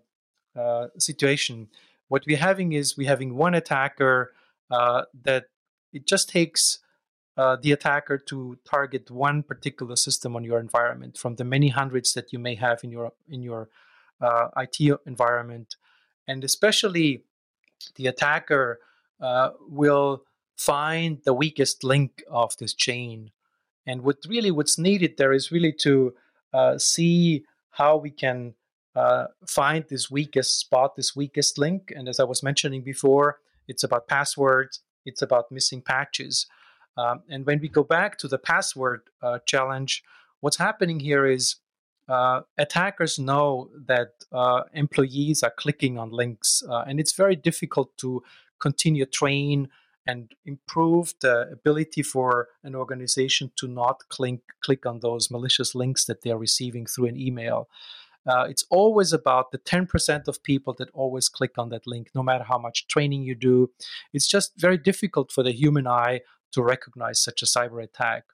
uh, 0.59 0.89
situation. 0.99 1.69
What 2.09 2.25
we're 2.27 2.37
having 2.37 2.73
is 2.73 2.97
we're 2.97 3.09
having 3.09 3.35
one 3.35 3.55
attacker 3.55 4.33
that 5.25 5.45
it 5.93 6.07
just 6.07 6.29
takes 6.29 6.81
uh, 7.37 7.57
the 7.61 7.73
attacker 7.73 8.17
to 8.17 8.59
target 8.65 9.11
one 9.11 9.43
particular 9.43 9.97
system 9.97 10.37
on 10.37 10.45
your 10.45 10.61
environment 10.61 11.17
from 11.17 11.37
the 11.37 11.45
many 11.45 11.69
hundreds 11.69 12.15
that 12.15 12.33
you 12.33 12.39
may 12.39 12.55
have 12.55 12.85
in 12.85 12.91
your 12.91 13.13
in 13.29 13.43
your 13.43 13.69
uh, 14.21 14.49
IT 14.57 15.01
environment, 15.07 15.77
and 16.29 16.45
especially 16.45 17.25
the 17.97 18.07
attacker 18.07 18.79
uh, 19.21 19.51
will 19.69 20.23
find 20.57 21.19
the 21.25 21.35
weakest 21.35 21.83
link 21.83 22.23
of 22.31 22.57
this 22.59 22.73
chain. 22.73 23.31
And 23.87 24.03
what 24.03 24.19
really 24.29 24.51
what's 24.51 24.79
needed 24.79 25.17
there 25.17 25.33
is 25.33 25.51
really 25.51 25.73
to 25.81 26.15
uh, 26.53 26.79
see 26.79 27.45
how 27.71 27.97
we 27.97 28.11
can 28.11 28.55
uh, 28.95 29.27
find 29.47 29.85
this 29.89 30.11
weakest 30.11 30.59
spot, 30.61 30.95
this 30.95 31.17
weakest 31.17 31.59
link. 31.59 31.93
And 31.95 32.09
as 32.09 32.21
I 32.21 32.25
was 32.25 32.43
mentioning 32.43 32.83
before, 32.83 33.41
it's 33.69 33.85
about 33.85 34.09
passwords, 34.09 34.81
it's 35.05 35.23
about 35.23 35.51
missing 35.51 35.83
patches. 35.83 36.47
Um, 36.97 37.23
and 37.29 37.45
when 37.45 37.61
we 37.61 37.69
go 37.69 37.83
back 37.83 38.19
to 38.19 38.29
the 38.29 38.39
password 38.39 39.03
uh, 39.23 39.39
challenge, 39.47 40.03
what's 40.41 40.59
happening 40.59 41.01
here 41.01 41.27
is 41.27 41.57
uh, 42.09 42.43
attackers 42.59 43.19
know 43.19 43.71
that 43.87 44.13
uh, 44.31 44.63
employees 44.75 45.43
are 45.43 45.53
clicking 45.57 45.99
on 45.99 46.11
links, 46.11 46.63
uh, 46.69 46.85
and 46.87 47.01
it's 47.01 47.13
very 47.13 47.37
difficult 47.37 47.97
to 47.99 48.23
continue 48.61 49.07
train 49.07 49.69
and 50.07 50.33
improve 50.45 51.15
the 51.21 51.49
ability 51.51 52.03
for 52.03 52.49
an 52.63 52.75
organization 52.75 53.51
to 53.57 53.67
not 53.67 54.03
click 54.11 54.41
click 54.63 54.85
on 54.85 55.01
those 55.01 55.31
malicious 55.31 55.75
links 55.75 56.05
that 56.05 56.23
they're 56.23 56.37
receiving 56.37 56.85
through 56.85 57.07
an 57.07 57.17
email. 57.17 57.69
Uh, 58.27 58.47
it's 58.49 58.65
always 58.71 59.13
about 59.13 59.51
the 59.53 59.59
10% 59.59 60.29
of 60.29 60.43
people 60.43 60.75
that 60.79 60.89
always 60.95 61.29
click 61.29 61.59
on 61.59 61.69
that 61.69 61.87
link, 61.87 62.11
no 62.15 62.23
matter 62.23 62.45
how 62.45 62.59
much 62.59 62.87
training 62.89 63.23
you 63.23 63.35
do. 63.35 63.71
It's 64.13 64.27
just 64.27 64.53
very 64.57 64.79
difficult 64.79 65.31
for 65.31 65.43
the 65.43 65.53
human 65.53 65.87
eye 65.87 66.21
to 66.53 66.63
recognize 66.63 67.23
such 67.23 67.43
a 67.43 67.47
cyber 67.47 67.83
attack. 67.83 68.25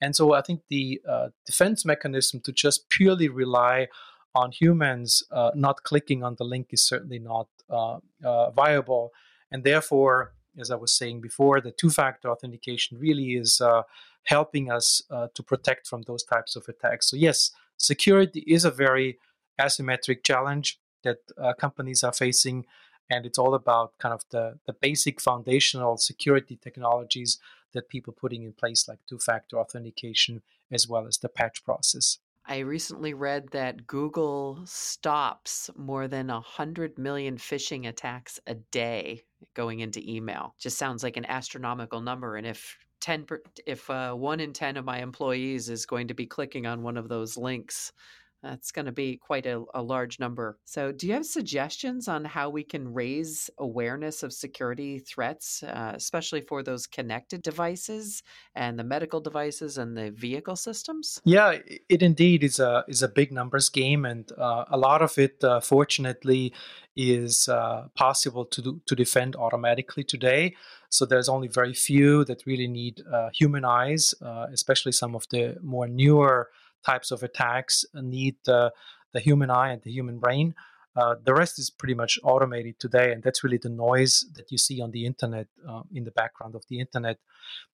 And 0.00 0.14
so 0.14 0.32
I 0.32 0.42
think 0.42 0.62
the 0.68 1.00
uh, 1.08 1.28
defense 1.44 1.84
mechanism 1.84 2.40
to 2.44 2.52
just 2.52 2.88
purely 2.88 3.28
rely 3.28 3.88
on 4.34 4.52
humans 4.52 5.22
uh, 5.32 5.50
not 5.54 5.82
clicking 5.82 6.22
on 6.22 6.36
the 6.36 6.44
link 6.44 6.68
is 6.70 6.82
certainly 6.82 7.18
not 7.18 7.48
uh, 7.70 7.98
uh, 8.24 8.50
viable. 8.50 9.12
And 9.50 9.64
therefore, 9.64 10.34
as 10.58 10.70
I 10.70 10.76
was 10.76 10.92
saying 10.92 11.20
before, 11.20 11.60
the 11.60 11.72
two 11.72 11.90
factor 11.90 12.30
authentication 12.30 12.98
really 12.98 13.34
is 13.34 13.60
uh, 13.60 13.82
helping 14.24 14.70
us 14.70 15.02
to 15.34 15.42
protect 15.42 15.86
from 15.86 16.02
those 16.02 16.24
types 16.24 16.56
of 16.56 16.68
attacks. 16.68 17.08
So, 17.08 17.16
yes, 17.16 17.52
security 17.76 18.40
is 18.46 18.64
a 18.64 18.70
very 18.70 19.18
asymmetric 19.60 20.24
challenge 20.24 20.78
that 21.02 21.18
uh, 21.36 21.52
companies 21.54 22.02
are 22.02 22.12
facing. 22.12 22.66
And 23.10 23.24
it's 23.24 23.38
all 23.38 23.54
about 23.54 23.92
kind 23.98 24.12
of 24.12 24.22
the, 24.30 24.58
the 24.66 24.72
basic 24.72 25.20
foundational 25.20 25.96
security 25.96 26.58
technologies 26.62 27.38
that 27.72 27.88
people 27.88 28.12
putting 28.12 28.42
in 28.42 28.52
place, 28.52 28.88
like 28.88 28.98
two 29.08 29.18
factor 29.18 29.58
authentication, 29.58 30.42
as 30.70 30.88
well 30.88 31.06
as 31.06 31.18
the 31.18 31.28
patch 31.28 31.64
process. 31.64 32.18
I 32.50 32.60
recently 32.60 33.12
read 33.12 33.50
that 33.50 33.86
Google 33.86 34.60
stops 34.64 35.68
more 35.76 36.08
than 36.08 36.28
100 36.28 36.98
million 36.98 37.36
phishing 37.36 37.86
attacks 37.86 38.40
a 38.46 38.54
day 38.54 39.22
going 39.52 39.80
into 39.80 40.00
email. 40.10 40.54
Just 40.58 40.78
sounds 40.78 41.02
like 41.02 41.18
an 41.18 41.26
astronomical 41.26 42.00
number. 42.00 42.36
And 42.36 42.46
if 42.46 42.78
10 43.00 43.24
per, 43.24 43.42
if 43.66 43.88
uh, 43.90 44.14
1 44.14 44.40
in 44.40 44.54
10 44.54 44.78
of 44.78 44.86
my 44.86 45.00
employees 45.02 45.68
is 45.68 45.84
going 45.84 46.08
to 46.08 46.14
be 46.14 46.24
clicking 46.24 46.66
on 46.66 46.82
one 46.82 46.96
of 46.96 47.08
those 47.10 47.36
links 47.36 47.92
that's 48.42 48.70
going 48.70 48.86
to 48.86 48.92
be 48.92 49.16
quite 49.16 49.46
a, 49.46 49.64
a, 49.74 49.82
large 49.82 50.20
number. 50.20 50.58
So, 50.64 50.92
do 50.92 51.06
you 51.06 51.14
have 51.14 51.26
suggestions 51.26 52.08
on 52.08 52.24
how 52.24 52.50
we 52.50 52.62
can 52.62 52.92
raise 52.92 53.50
awareness 53.58 54.22
of 54.22 54.32
security 54.32 54.98
threats, 54.98 55.62
uh, 55.62 55.92
especially 55.94 56.42
for 56.42 56.62
those 56.62 56.86
connected 56.86 57.42
devices 57.42 58.22
and 58.54 58.78
the 58.78 58.84
medical 58.84 59.20
devices 59.20 59.78
and 59.78 59.96
the 59.96 60.10
vehicle 60.10 60.56
systems? 60.56 61.20
Yeah, 61.24 61.58
it 61.88 62.02
indeed 62.02 62.44
is 62.44 62.60
a 62.60 62.84
is 62.88 63.02
a 63.02 63.08
big 63.08 63.32
numbers 63.32 63.68
game, 63.68 64.04
and 64.04 64.30
uh, 64.38 64.64
a 64.70 64.76
lot 64.76 65.02
of 65.02 65.18
it, 65.18 65.42
uh, 65.42 65.60
fortunately, 65.60 66.52
is 66.96 67.48
uh, 67.48 67.88
possible 67.94 68.44
to 68.44 68.62
do, 68.62 68.80
to 68.86 68.94
defend 68.94 69.36
automatically 69.36 70.04
today. 70.04 70.54
So 70.90 71.04
there's 71.04 71.28
only 71.28 71.48
very 71.48 71.74
few 71.74 72.24
that 72.24 72.46
really 72.46 72.68
need 72.68 73.02
uh, 73.12 73.30
human 73.32 73.64
eyes, 73.64 74.14
uh, 74.22 74.46
especially 74.52 74.92
some 74.92 75.14
of 75.14 75.26
the 75.30 75.58
more 75.62 75.86
newer 75.86 76.50
types 76.84 77.10
of 77.10 77.22
attacks 77.22 77.84
need 77.94 78.36
the, 78.44 78.72
human 79.14 79.50
eye 79.50 79.72
and 79.72 79.82
the 79.82 79.90
human 79.90 80.18
brain. 80.18 80.54
Uh, 80.98 81.14
the 81.24 81.34
rest 81.34 81.58
is 81.58 81.70
pretty 81.70 81.94
much 81.94 82.18
automated 82.24 82.78
today, 82.80 83.12
and 83.12 83.22
that's 83.22 83.44
really 83.44 83.58
the 83.58 83.68
noise 83.68 84.24
that 84.34 84.50
you 84.50 84.58
see 84.58 84.80
on 84.80 84.90
the 84.90 85.06
internet, 85.06 85.46
uh, 85.68 85.82
in 85.94 86.02
the 86.02 86.10
background 86.10 86.56
of 86.56 86.64
the 86.68 86.80
internet. 86.80 87.18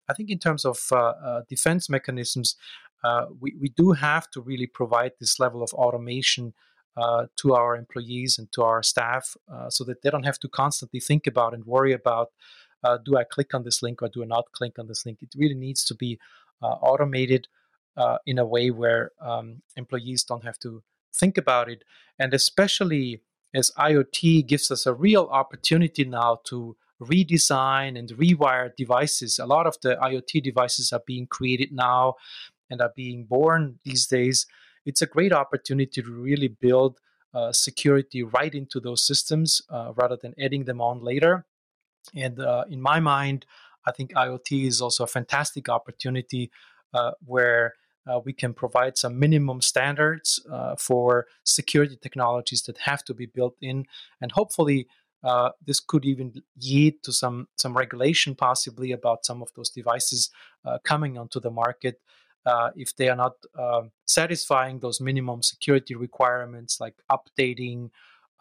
I 0.10 0.14
think, 0.14 0.30
in 0.30 0.40
terms 0.40 0.66
of 0.66 0.78
uh, 0.92 0.96
uh 0.98 1.42
defense 1.48 1.90
mechanisms, 1.90 2.58
uh, 3.04 3.28
we, 3.40 3.56
we 3.60 3.70
do 3.70 3.94
have 3.94 4.30
to 4.32 4.42
really 4.42 4.68
provide 4.68 5.14
this 5.20 5.40
level 5.40 5.64
of 5.64 5.74
automation 5.74 6.54
uh, 6.98 7.28
to 7.38 7.54
our 7.54 7.78
employees 7.78 8.38
and 8.38 8.52
to 8.52 8.64
our 8.64 8.84
staff 8.84 9.36
so 9.70 9.84
that 9.84 10.02
they 10.02 10.10
don't 10.10 10.26
have 10.26 10.40
to 10.40 10.48
constantly 10.48 11.00
think 11.00 11.26
about 11.26 11.54
and 11.54 11.66
worry 11.66 11.94
about 11.94 12.32
do 13.06 13.18
I 13.18 13.24
click 13.24 13.54
on 13.54 13.64
this 13.64 13.82
link 13.82 14.02
or 14.02 14.10
do 14.10 14.24
I 14.24 14.26
not 14.26 14.52
click 14.52 14.78
on 14.78 14.88
this 14.88 15.06
link? 15.06 15.20
It 15.22 15.34
really 15.36 15.56
needs 15.56 15.84
to 15.86 15.96
be 15.96 16.20
automated 16.62 17.48
uh, 17.98 18.18
in 18.26 18.38
a 18.38 18.46
way 18.46 18.72
where 18.72 19.12
um, 19.22 19.62
employees 19.76 20.24
don't 20.24 20.44
have 20.44 20.60
to 20.60 20.84
think 21.14 21.38
about 21.38 21.70
it. 21.70 21.84
And 22.20 22.34
especially 22.34 23.22
as 23.54 23.72
IoT 23.78 24.48
gives 24.48 24.72
us 24.72 24.86
a 24.86 24.94
real 24.94 25.28
opportunity 25.32 26.04
now 26.06 26.40
to 26.46 26.76
redesign 27.02 27.98
and 27.98 28.10
rewire 28.10 28.76
devices. 28.76 29.40
A 29.40 29.46
lot 29.46 29.68
of 29.68 29.78
the 29.82 29.96
IoT 29.96 30.42
devices 30.44 30.92
are 30.94 31.02
being 31.06 31.28
created 31.28 31.72
now 31.72 32.16
and 32.70 32.82
are 32.82 32.94
being 32.96 33.26
born 33.26 33.80
these 33.84 34.08
days. 34.08 34.46
It's 34.86 35.02
a 35.02 35.06
great 35.06 35.34
opportunity 35.34 36.02
to 36.02 36.12
really 36.12 36.48
build 36.48 37.00
uh, 37.34 37.52
security 37.52 38.24
right 38.24 38.54
into 38.54 38.80
those 38.80 39.06
systems 39.06 39.62
uh, 39.70 39.94
rather 39.96 40.18
than 40.22 40.34
adding 40.40 40.66
them 40.66 40.82
on 40.82 41.04
later. 41.04 41.46
And 42.16 42.40
uh, 42.40 42.66
in 42.70 42.82
my 42.82 43.00
mind, 43.00 43.46
I 43.86 43.92
think 43.92 44.14
IoT 44.14 44.68
is 44.68 44.82
also 44.82 45.04
a 45.04 45.08
fantastic 45.08 45.70
opportunity 45.70 46.52
uh, 46.94 47.12
where 47.26 47.74
uh, 48.08 48.20
we 48.24 48.34
can 48.34 48.54
provide 48.54 48.98
some 48.98 49.20
minimum 49.20 49.62
standards 49.62 50.46
uh, 50.52 50.76
for 50.76 51.28
security 51.44 51.98
technologies 52.02 52.64
that 52.64 52.78
have 52.80 53.04
to 53.06 53.14
be 53.14 53.26
built 53.26 53.56
in, 53.62 53.86
and 54.22 54.32
hopefully, 54.32 54.88
uh, 55.24 55.52
this 55.66 55.80
could 55.80 56.04
even 56.04 56.34
lead 56.62 57.02
to 57.04 57.14
some 57.14 57.48
some 57.56 57.78
regulation, 57.78 58.36
possibly 58.36 58.92
about 58.92 59.26
some 59.26 59.42
of 59.42 59.50
those 59.56 59.70
devices 59.70 60.30
uh, 60.66 60.78
coming 60.84 61.18
onto 61.18 61.40
the 61.40 61.52
market 61.52 62.02
uh, 62.46 62.72
if 62.76 62.96
they 62.96 63.10
are 63.10 63.16
not 63.16 63.34
um, 63.58 63.92
satisfying 64.06 64.80
those 64.80 65.00
minimum 65.00 65.42
security 65.42 65.96
requirements, 65.96 66.80
like 66.80 66.96
updating, 67.12 67.90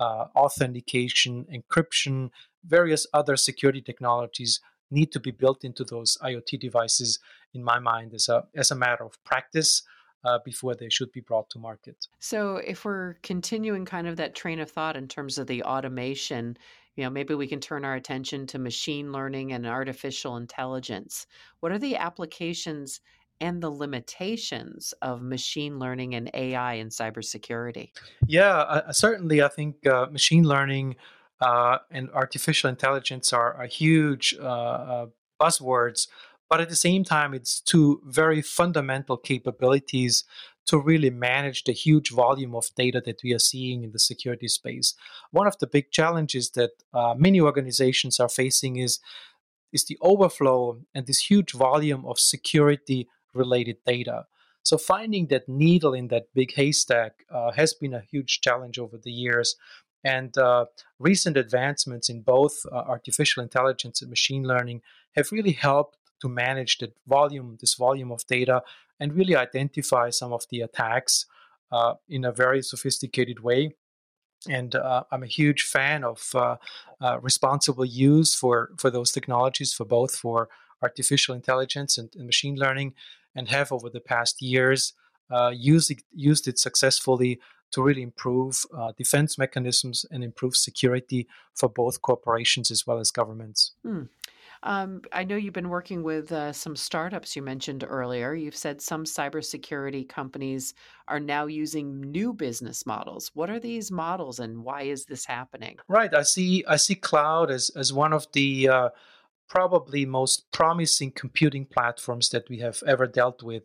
uh, 0.01 0.27
authentication, 0.35 1.47
encryption, 1.53 2.31
various 2.65 3.07
other 3.15 3.37
security 3.37 3.81
technologies 3.81 4.61
need 4.93 5.11
to 5.13 5.21
be 5.21 5.31
built 5.31 5.65
into 5.65 5.85
those 5.85 6.17
IoT 6.23 6.61
devices, 6.61 7.19
in 7.55 7.65
my 7.65 7.79
mind, 7.79 8.15
as 8.15 8.29
a, 8.29 8.45
as 8.55 8.71
a 8.71 8.77
matter 8.77 9.05
of 9.05 9.23
practice. 9.25 9.83
Uh, 10.25 10.39
before 10.45 10.77
they 10.77 10.89
should 10.89 11.11
be 11.11 11.19
brought 11.21 11.51
to 11.51 11.59
market. 11.59 12.07
So, 12.21 12.59
if 12.59 12.85
we're 12.85 13.15
continuing 13.25 13.85
kind 13.85 14.07
of 14.07 14.19
that 14.19 14.37
train 14.37 14.61
of 14.61 14.71
thought 14.71 14.97
in 14.97 15.09
terms 15.09 15.37
of 15.37 15.49
the 15.49 15.65
automation, 15.65 16.57
you 16.95 17.03
know, 17.03 17.11
maybe 17.11 17.35
we 17.35 17.49
can 17.49 17.59
turn 17.59 17.85
our 17.85 17.95
attention 17.95 18.47
to 18.47 18.61
machine 18.61 19.11
learning 19.11 19.53
and 19.53 19.67
artificial 19.67 20.37
intelligence. 20.37 21.27
What 21.59 21.73
are 21.73 21.79
the 21.79 21.97
applications 21.97 23.01
and 23.41 23.61
the 23.61 23.71
limitations 23.71 24.95
of 25.03 25.23
machine 25.23 25.79
learning 25.79 26.15
and 26.15 26.31
AI 26.33 26.75
in 26.75 26.89
cybersecurity? 26.89 27.91
Yeah, 28.27 28.57
uh, 28.57 28.93
certainly. 28.93 29.43
I 29.43 29.49
think 29.49 29.85
uh, 29.87 30.07
machine 30.07 30.45
learning 30.45 30.97
uh, 31.43 31.79
and 31.91 32.09
artificial 32.13 32.71
intelligence 32.71 33.33
are, 33.33 33.55
are 33.55 33.67
huge 33.67 34.35
uh, 34.41 34.45
uh, 34.47 35.07
buzzwords, 35.41 36.07
but 36.49 36.61
at 36.61 36.69
the 36.69 36.77
same 36.77 37.03
time, 37.03 37.35
it's 37.35 37.61
two 37.61 38.01
very 38.07 38.43
fundamental 38.43 39.17
capabilities 39.17 40.25
to 40.67 40.79
really 40.79 41.11
manage 41.11 41.65
the 41.65 41.73
huge 41.73 42.11
volume 42.11 42.55
of 42.55 42.71
data 42.77 43.03
that 43.05 43.23
we 43.25 43.33
are 43.33 43.39
seeing 43.39 43.83
in 43.83 43.91
the 43.91 43.99
security 43.99 44.49
space. 44.49 44.95
One 45.31 45.47
of 45.47 45.59
the 45.59 45.67
big 45.67 45.91
challenges 45.91 46.51
that 46.51 46.73
uh, 46.95 47.15
many 47.17 47.41
organizations 47.41 48.21
are 48.21 48.29
facing 48.29 48.77
is 48.77 49.01
is 49.73 49.87
the 49.87 49.99
overflow 50.03 50.79
and 50.95 51.07
this 51.07 51.31
huge 51.31 51.53
volume 51.53 52.05
of 52.05 52.19
security 52.19 53.09
related 53.35 53.79
data. 53.87 54.27
So 54.63 54.79
finding 54.79 55.27
that 55.29 55.49
needle 55.49 55.95
in 55.95 56.09
that 56.09 56.33
big 56.35 56.53
haystack 56.55 57.25
uh, 57.31 57.53
has 57.53 57.75
been 57.75 57.95
a 57.95 58.07
huge 58.13 58.43
challenge 58.43 58.79
over 58.79 58.97
the 58.97 59.11
years. 59.11 59.57
And 60.05 60.37
uh, 60.37 60.67
recent 60.99 61.37
advancements 61.37 62.09
in 62.09 62.23
both 62.23 62.65
uh, 62.71 62.77
artificial 62.77 63.43
intelligence 63.43 64.03
and 64.03 64.11
machine 64.11 64.45
learning 64.45 64.83
have 65.15 65.31
really 65.33 65.53
helped 65.53 65.97
to 66.21 66.29
manage 66.29 66.79
that 66.79 66.95
volume, 67.07 67.59
this 67.61 67.75
volume 67.75 68.11
of 68.13 68.27
data, 68.27 68.63
and 68.99 69.15
really 69.15 69.37
identify 69.37 70.11
some 70.11 70.33
of 70.33 70.45
the 70.51 70.61
attacks 70.61 71.27
uh, 71.71 71.95
in 72.09 72.25
a 72.25 72.33
very 72.33 72.63
sophisticated 72.63 73.41
way. 73.41 73.75
And 74.49 74.75
uh, 74.75 75.05
I'm 75.13 75.23
a 75.23 75.27
huge 75.27 75.63
fan 75.63 76.03
of 76.03 76.31
uh, 76.35 76.57
responsible 77.21 77.85
use 77.85 78.35
for 78.35 78.71
for 78.77 78.91
those 78.91 79.13
technologies, 79.13 79.73
for 79.73 79.85
both 79.85 80.17
for 80.17 80.49
artificial 80.83 81.35
intelligence 81.35 81.97
and, 81.97 82.11
and 82.17 82.27
machine 82.27 82.57
learning 82.57 82.95
and 83.35 83.49
have 83.49 83.73
over 83.73 83.89
the 83.89 84.01
past 84.01 84.43
years 84.43 84.95
uh, 85.31 85.53
used, 85.55 85.93
used 86.13 86.49
it 86.49 86.59
successfully 86.59 87.41
to 87.73 87.83
really 87.83 88.03
improve 88.03 88.65
uh, 88.77 88.93
defense 88.97 89.39
mechanisms 89.39 90.07
and 90.11 90.23
improve 90.23 90.57
security 90.57 91.27
for 91.55 91.69
both 91.69 92.03
corporations 92.03 92.71
as 92.71 92.87
well 92.87 92.99
as 92.99 93.11
governments. 93.11 93.73
Hmm. 93.83 94.05
Um, 94.65 95.03
I 95.13 95.25
know 95.25 95.35
you've 95.35 95.53
been 95.53 95.71
working 95.71 96.05
with 96.05 96.31
uh, 96.31 96.53
some 96.53 96.77
startups 96.77 97.35
you 97.35 97.43
mentioned 97.43 97.85
earlier. 97.89 98.33
You've 98.33 98.57
said 98.57 98.81
some 98.81 99.05
cybersecurity 99.05 100.09
companies 100.09 100.75
are 101.09 101.19
now 101.19 101.47
using 101.47 102.01
new 102.01 102.33
business 102.33 102.87
models. 102.87 103.33
What 103.35 103.51
are 103.51 103.59
these 103.59 103.91
models, 103.91 104.39
and 104.39 104.63
why 104.63 104.83
is 104.83 105.05
this 105.05 105.25
happening? 105.25 105.79
Right. 105.89 106.15
I 106.15 106.23
see. 106.23 106.65
I 106.69 106.77
see 106.77 106.95
cloud 106.95 107.51
as 107.51 107.71
as 107.71 107.93
one 107.93 108.13
of 108.13 108.29
the 108.33 108.69
uh, 108.69 108.89
probably 109.49 110.07
most 110.07 110.51
promising 110.53 111.11
computing 111.11 111.67
platforms 111.67 112.29
that 112.29 112.49
we 112.49 112.59
have 112.59 112.85
ever 112.87 113.09
dealt 113.09 113.43
with, 113.43 113.65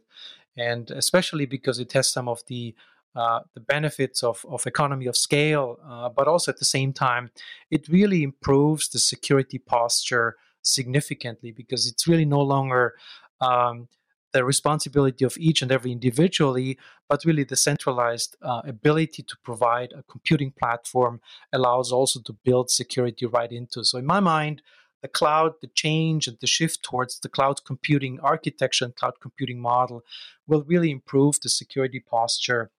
and 0.58 0.90
especially 0.90 1.46
because 1.46 1.78
it 1.78 1.94
has 1.94 2.10
some 2.10 2.28
of 2.28 2.42
the 2.48 2.74
uh, 3.18 3.40
the 3.56 3.60
benefits 3.60 4.22
of, 4.22 4.46
of 4.48 4.68
economy 4.68 5.08
of 5.08 5.18
scale, 5.18 5.80
uh, 5.90 6.08
but 6.08 6.28
also 6.28 6.52
at 6.52 6.60
the 6.60 6.66
same 6.66 6.94
time, 6.94 7.32
it 7.72 7.88
really 7.88 8.22
improves 8.22 8.90
the 8.90 9.00
security 9.00 9.58
posture 9.58 10.36
significantly 10.62 11.52
because 11.52 11.88
it's 11.88 12.08
really 12.08 12.26
no 12.26 12.42
longer 12.42 12.94
um, 13.42 13.88
the 14.34 14.46
responsibility 14.46 15.26
of 15.26 15.36
each 15.40 15.64
and 15.64 15.72
every 15.72 15.92
individually, 15.92 16.78
but 17.10 17.26
really 17.26 17.44
the 17.44 17.56
centralized 17.56 18.36
uh, 18.44 18.62
ability 18.66 19.24
to 19.24 19.36
provide 19.44 19.94
a 19.94 20.04
computing 20.04 20.52
platform 20.52 21.20
allows 21.52 21.92
also 21.92 22.20
to 22.22 22.34
build 22.46 22.70
security 22.70 23.26
right 23.26 23.52
into. 23.52 23.84
So, 23.84 23.98
in 23.98 24.06
my 24.06 24.20
mind, 24.20 24.62
the 25.02 25.08
cloud, 25.08 25.54
the 25.62 25.68
change 25.68 26.28
and 26.28 26.38
the 26.40 26.48
shift 26.48 26.84
towards 26.84 27.20
the 27.20 27.30
cloud 27.30 27.64
computing 27.66 28.20
architecture 28.20 28.86
and 28.86 28.96
cloud 28.96 29.14
computing 29.22 29.60
model 29.60 30.04
will 30.48 30.64
really 30.64 30.92
improve 30.92 31.40
the 31.42 31.50
security 31.50 32.00
posture 32.00 32.70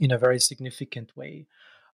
in 0.00 0.10
a 0.12 0.18
very 0.18 0.38
significant 0.38 1.16
way. 1.16 1.46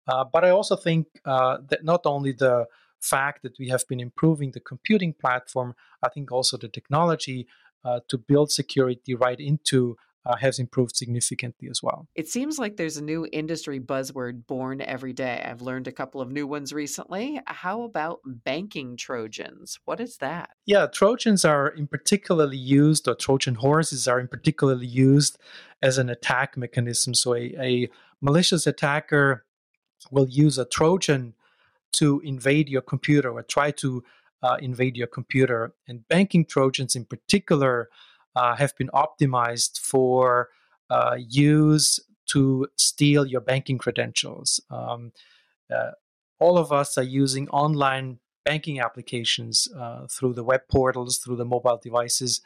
Uh, 0.06 0.24
but 0.24 0.44
I 0.44 0.50
also 0.50 0.76
think 0.76 1.06
uh, 1.24 1.58
that 1.68 1.84
not 1.84 2.02
only 2.04 2.32
the 2.32 2.66
fact 3.00 3.42
that 3.42 3.58
we 3.58 3.68
have 3.68 3.86
been 3.88 4.00
improving 4.00 4.50
the 4.52 4.60
computing 4.60 5.12
platform, 5.12 5.74
I 6.02 6.08
think 6.08 6.32
also 6.32 6.56
the 6.56 6.68
technology 6.68 7.46
uh, 7.84 8.00
to 8.08 8.18
build 8.18 8.50
security 8.50 9.14
right 9.14 9.38
into 9.38 9.96
uh, 10.24 10.36
has 10.36 10.58
improved 10.58 10.94
significantly 10.96 11.68
as 11.68 11.82
well. 11.82 12.06
It 12.14 12.28
seems 12.28 12.58
like 12.58 12.76
there's 12.76 12.96
a 12.96 13.02
new 13.04 13.26
industry 13.32 13.80
buzzword 13.80 14.46
born 14.46 14.80
every 14.80 15.12
day. 15.12 15.44
I've 15.44 15.62
learned 15.62 15.88
a 15.88 15.92
couple 15.92 16.20
of 16.20 16.30
new 16.30 16.46
ones 16.46 16.72
recently. 16.72 17.40
How 17.46 17.82
about 17.82 18.20
banking 18.24 18.96
Trojans? 18.96 19.78
What 19.84 20.00
is 20.00 20.18
that? 20.18 20.50
Yeah, 20.64 20.86
Trojans 20.86 21.44
are 21.44 21.68
in 21.68 21.86
particularly 21.86 22.56
used, 22.56 23.08
or 23.08 23.14
Trojan 23.14 23.56
horses 23.56 24.06
are 24.06 24.20
in 24.20 24.28
particularly 24.28 24.86
used 24.86 25.38
as 25.82 25.98
an 25.98 26.08
attack 26.08 26.56
mechanism. 26.56 27.14
So 27.14 27.34
a, 27.34 27.54
a 27.58 27.90
malicious 28.20 28.66
attacker 28.66 29.44
will 30.10 30.28
use 30.28 30.58
a 30.58 30.64
Trojan 30.64 31.34
to 31.92 32.20
invade 32.24 32.68
your 32.68 32.82
computer 32.82 33.30
or 33.30 33.42
try 33.42 33.70
to 33.72 34.02
uh, 34.42 34.56
invade 34.60 34.96
your 34.96 35.06
computer. 35.06 35.74
And 35.86 36.06
banking 36.08 36.44
Trojans 36.44 36.96
in 36.96 37.04
particular 37.04 37.88
uh, 38.34 38.56
have 38.56 38.76
been 38.76 38.88
optimized 38.88 39.78
for 39.78 40.48
uh, 40.90 41.16
use 41.18 42.00
to 42.26 42.66
steal 42.76 43.26
your 43.26 43.40
banking 43.40 43.78
credentials. 43.78 44.60
Um, 44.70 45.12
uh, 45.74 45.92
all 46.38 46.58
of 46.58 46.72
us 46.72 46.98
are 46.98 47.02
using 47.02 47.48
online 47.48 48.18
banking 48.44 48.80
applications 48.80 49.68
uh, 49.76 50.06
through 50.06 50.34
the 50.34 50.44
web 50.44 50.62
portals, 50.70 51.18
through 51.18 51.36
the 51.36 51.44
mobile 51.44 51.80
devices. 51.82 52.40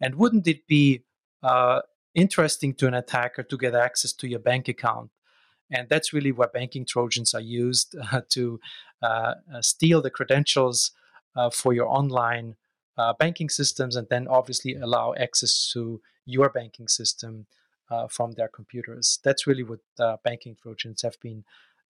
And 0.00 0.16
wouldn't 0.16 0.46
it 0.46 0.66
be 0.66 1.04
uh, 1.42 1.82
interesting 2.14 2.74
to 2.74 2.86
an 2.86 2.94
attacker 2.94 3.42
to 3.42 3.56
get 3.56 3.74
access 3.74 4.12
to 4.14 4.28
your 4.28 4.38
bank 4.38 4.68
account? 4.68 5.10
And 5.70 5.88
that's 5.88 6.12
really 6.12 6.32
where 6.32 6.48
banking 6.48 6.86
Trojans 6.86 7.34
are 7.34 7.40
used 7.40 7.94
uh, 8.12 8.22
to 8.30 8.60
steal 9.60 10.00
the 10.00 10.10
credentials 10.10 10.92
for 11.52 11.72
your 11.72 11.88
online 11.88 12.56
uh, 12.96 13.12
banking 13.18 13.48
systems 13.48 13.96
and 13.96 14.08
then 14.08 14.28
obviously 14.28 14.74
allow 14.74 15.14
access 15.14 15.70
to 15.72 16.00
your 16.26 16.48
banking 16.48 16.88
system 16.88 17.46
uh, 17.90 18.06
from 18.08 18.32
their 18.32 18.48
computers. 18.48 19.18
That's 19.22 19.46
really 19.46 19.62
what 19.62 19.80
uh, 19.98 20.16
banking 20.24 20.56
Trojans 20.60 21.02
have 21.02 21.18
been 21.20 21.44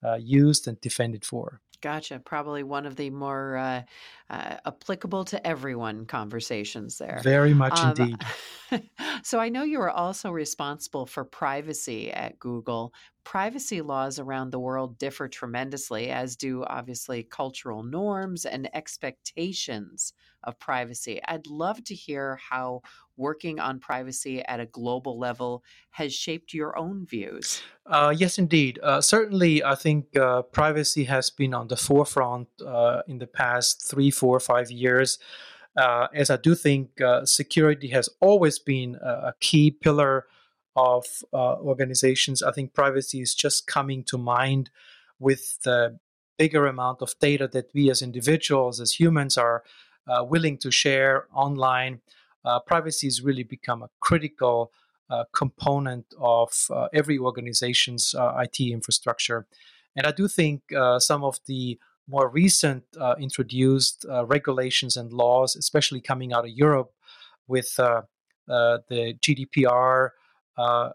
uh, 0.04 0.16
used 0.16 0.68
and 0.68 0.80
defended 0.80 1.24
for. 1.24 1.60
Gotcha. 1.80 2.18
Probably 2.18 2.62
one 2.62 2.86
of 2.86 2.96
the 2.96 3.10
more 3.10 3.58
uh, 3.58 3.82
uh, 4.30 4.56
applicable 4.64 5.26
to 5.26 5.46
everyone 5.46 6.06
conversations 6.06 6.96
there. 6.96 7.20
Very 7.22 7.52
much 7.52 7.78
um, 7.78 7.90
indeed. 7.90 8.90
so 9.22 9.38
I 9.38 9.50
know 9.50 9.64
you 9.64 9.80
are 9.82 9.90
also 9.90 10.30
responsible 10.30 11.04
for 11.04 11.24
privacy 11.24 12.10
at 12.10 12.38
Google. 12.38 12.94
Privacy 13.22 13.82
laws 13.82 14.18
around 14.18 14.50
the 14.50 14.58
world 14.58 14.98
differ 14.98 15.28
tremendously, 15.28 16.10
as 16.10 16.36
do 16.36 16.64
obviously 16.64 17.22
cultural 17.22 17.82
norms 17.82 18.46
and 18.46 18.68
expectations 18.74 20.14
of 20.44 20.58
privacy. 20.58 21.20
I'd 21.26 21.46
love 21.46 21.82
to 21.84 21.94
hear 21.94 22.38
how 22.50 22.82
working 23.16 23.60
on 23.60 23.78
privacy 23.78 24.42
at 24.42 24.60
a 24.60 24.66
global 24.66 25.18
level 25.18 25.62
has 25.90 26.12
shaped 26.14 26.54
your 26.54 26.76
own 26.78 27.06
views. 27.06 27.62
Uh, 27.86 28.14
yes, 28.16 28.38
indeed. 28.38 28.78
Uh, 28.82 29.00
certainly, 29.00 29.62
I 29.62 29.74
think 29.74 30.16
uh, 30.16 30.42
privacy 30.42 31.04
has 31.04 31.30
been 31.30 31.54
on 31.54 31.68
the 31.68 31.76
forefront 31.76 32.48
uh, 32.64 33.02
in 33.06 33.18
the 33.18 33.26
past 33.26 33.88
three, 33.88 34.10
four, 34.10 34.40
five 34.40 34.70
years. 34.70 35.18
Uh, 35.76 36.06
as 36.14 36.30
I 36.30 36.36
do 36.36 36.54
think 36.54 37.00
uh, 37.00 37.24
security 37.24 37.88
has 37.88 38.08
always 38.20 38.58
been 38.58 38.96
a, 39.02 39.34
key 39.40 39.72
pillar 39.72 40.26
of 40.76 41.04
organizations. 41.32 42.42
I 42.42 42.52
think 42.52 42.74
privacy 42.74 43.20
is 43.20 43.34
just 43.34 43.66
coming 43.66 44.04
to 44.04 44.18
mind 44.18 44.70
with 45.18 45.60
the 45.62 45.98
bigger 46.38 46.66
amount 46.66 47.02
of 47.02 47.14
data 47.20 47.48
that 47.48 47.70
we 47.74 47.90
as 47.90 48.02
individuals, 48.02 48.80
as 48.80 49.00
humans, 49.00 49.38
are 49.38 49.62
uh, 50.06 50.24
willing 50.24 50.58
to 50.58 50.70
share 50.70 51.26
online, 51.32 52.00
uh, 52.44 52.60
privacy 52.60 53.06
has 53.06 53.22
really 53.22 53.42
become 53.42 53.82
a 53.82 53.88
critical 54.00 54.70
uh, 55.10 55.24
component 55.32 56.06
of 56.18 56.50
uh, 56.70 56.88
every 56.92 57.18
organization's 57.18 58.14
IT 58.18 58.60
infrastructure. 58.60 59.46
And 59.96 60.06
I 60.06 60.12
do 60.12 60.28
think 60.28 60.62
some 60.98 61.22
of 61.22 61.38
the 61.46 61.78
more 62.08 62.28
recent 62.28 62.84
introduced 63.18 64.04
regulations 64.26 64.96
and 64.96 65.12
laws, 65.12 65.56
especially 65.56 66.00
coming 66.00 66.32
out 66.32 66.44
of 66.44 66.50
Europe, 66.50 66.92
with 67.46 67.76
the 67.76 68.04
GDPR 68.48 70.10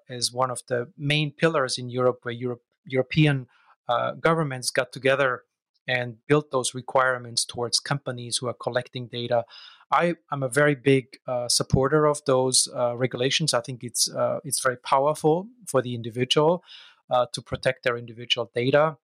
as 0.09 0.33
one 0.33 0.51
of 0.51 0.61
the 0.67 0.91
main 0.97 1.31
pillars 1.31 1.77
in 1.77 1.89
Europe, 1.89 2.19
where 2.23 2.33
Europe, 2.33 2.63
European 2.85 3.47
governments 4.19 4.69
got 4.69 4.91
together 4.91 5.43
and 5.89 6.17
build 6.27 6.51
those 6.51 6.75
requirements 6.75 7.43
towards 7.43 7.79
companies 7.79 8.37
who 8.37 8.47
are 8.47 8.53
collecting 8.53 9.07
data. 9.07 9.43
I, 9.91 10.13
am 10.31 10.43
a 10.43 10.47
very 10.47 10.75
big 10.75 11.17
uh, 11.27 11.47
supporter 11.49 12.05
of 12.05 12.23
those 12.25 12.67
uh, 12.75 12.95
regulations. 12.95 13.55
I 13.55 13.61
think 13.61 13.83
it's 13.83 14.07
uh, 14.07 14.39
it's 14.43 14.61
very 14.61 14.77
powerful 14.77 15.47
for 15.65 15.81
the 15.81 15.95
individual 15.95 16.63
uh, 17.09 17.25
to 17.33 17.41
protect 17.41 17.83
their 17.83 17.97
individual 17.97 18.51
data, 18.53 18.97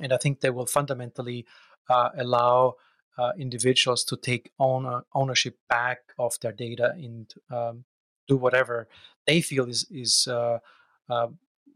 and 0.00 0.14
I 0.14 0.16
think 0.16 0.40
they 0.40 0.48
will 0.48 0.66
fundamentally 0.66 1.44
uh, 1.90 2.08
allow 2.16 2.76
uh, 3.18 3.32
individuals 3.38 4.02
to 4.04 4.16
take 4.16 4.50
own, 4.58 5.02
ownership 5.14 5.58
back 5.68 5.98
of 6.18 6.40
their 6.40 6.52
data 6.52 6.94
and 6.96 7.32
um, 7.50 7.84
do 8.26 8.38
whatever 8.38 8.88
they 9.26 9.42
feel 9.42 9.68
is 9.68 9.86
is 9.90 10.26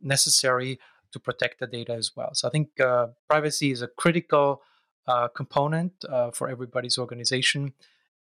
necessary 0.01 0.79
to 1.13 1.19
protect 1.21 1.61
the 1.61 1.67
data 1.67 1.93
as 1.93 2.13
well. 2.17 2.31
So 2.35 2.49
I 2.49 2.51
think 2.51 2.81
uh, 2.81 3.09
privacy 3.29 3.71
is 3.71 3.83
a 3.83 3.89
critical 3.89 4.63
uh, 5.07 5.29
component 5.29 5.93
uh, 6.09 6.31
for 6.31 6.49
everybody's 6.49 6.99
organization. 6.99 7.73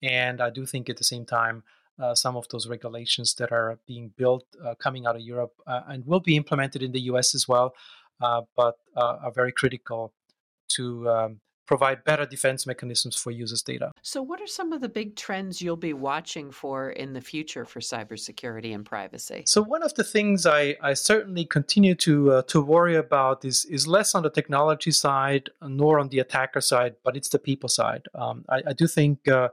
And 0.03 0.41
I 0.41 0.49
do 0.49 0.65
think 0.65 0.89
at 0.89 0.97
the 0.97 1.03
same 1.03 1.25
time, 1.25 1.63
uh, 1.97 2.13
some 2.13 2.35
of 2.35 2.47
those 2.49 2.67
regulations 2.67 3.35
that 3.35 3.51
are 3.51 3.79
being 3.87 4.11
built 4.17 4.45
uh, 4.63 4.75
coming 4.75 5.05
out 5.05 5.15
of 5.15 5.21
Europe 5.21 5.53
and 5.65 6.05
will 6.05 6.19
be 6.19 6.35
implemented 6.35 6.83
in 6.83 6.91
the 6.91 7.01
US 7.11 7.33
as 7.33 7.47
well, 7.47 7.73
but 8.19 8.77
are 8.95 9.31
very 9.31 9.51
critical 9.51 10.13
to 10.67 11.09
um, 11.09 11.39
provide 11.65 12.03
better 12.03 12.25
defense 12.25 12.65
mechanisms 12.65 13.15
for 13.15 13.31
users' 13.31 13.61
data. 13.61 13.91
So, 14.01 14.21
what 14.21 14.41
are 14.41 14.47
some 14.47 14.73
of 14.73 14.81
the 14.81 14.89
big 14.89 15.15
trends 15.15 15.61
you'll 15.61 15.75
be 15.75 15.93
watching 15.93 16.51
for 16.51 16.89
in 16.89 17.13
the 17.13 17.21
future 17.21 17.65
for 17.65 17.79
cybersecurity 17.79 18.73
and 18.73 18.85
privacy? 18.85 19.43
So, 19.45 19.61
one 19.61 19.83
of 19.83 19.93
the 19.95 20.03
things 20.03 20.45
I, 20.45 20.75
I 20.81 20.93
certainly 20.93 21.45
continue 21.45 21.95
to 21.95 22.31
uh, 22.31 22.41
to 22.43 22.61
worry 22.61 22.95
about 22.95 23.45
is 23.45 23.65
is 23.65 23.87
less 23.87 24.15
on 24.15 24.23
the 24.23 24.29
technology 24.29 24.91
side, 24.91 25.49
nor 25.61 25.99
on 25.99 26.09
the 26.09 26.19
attacker 26.19 26.61
side, 26.61 26.95
but 27.03 27.15
it's 27.17 27.29
the 27.29 27.39
people 27.39 27.69
side. 27.69 28.03
Um, 28.13 28.45
I, 28.49 28.61
I, 28.67 28.73
do 28.73 28.87
think 28.87 29.27
uh, 29.27 29.49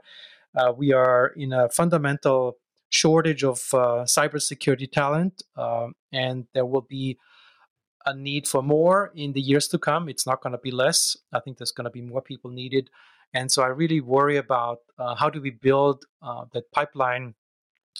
uh, 0.54 0.72
we 0.76 0.92
are 0.92 1.32
in 1.36 1.52
a 1.52 1.68
fundamental 1.68 2.58
shortage 2.90 3.42
of 3.42 3.58
uh, 3.72 4.04
cybersecurity 4.04 4.90
talent, 4.90 5.42
um, 5.56 5.94
and 6.12 6.46
there 6.52 6.66
will 6.66 6.86
be 6.88 7.18
a 8.06 8.14
need 8.14 8.46
for 8.46 8.62
more 8.62 9.12
in 9.14 9.32
the 9.32 9.40
years 9.40 9.68
to 9.68 9.78
come. 9.78 10.08
It's 10.08 10.26
not 10.26 10.42
going 10.42 10.52
to 10.52 10.58
be 10.58 10.70
less. 10.70 11.16
I 11.32 11.40
think 11.40 11.58
there's 11.58 11.72
going 11.72 11.84
to 11.84 11.90
be 11.90 12.02
more 12.02 12.22
people 12.22 12.50
needed. 12.50 12.90
And 13.34 13.50
so 13.50 13.62
I 13.62 13.68
really 13.68 14.00
worry 14.00 14.36
about 14.36 14.80
uh, 14.98 15.14
how 15.14 15.30
do 15.30 15.40
we 15.40 15.50
build 15.50 16.04
uh, 16.20 16.44
that 16.52 16.70
pipeline 16.72 17.34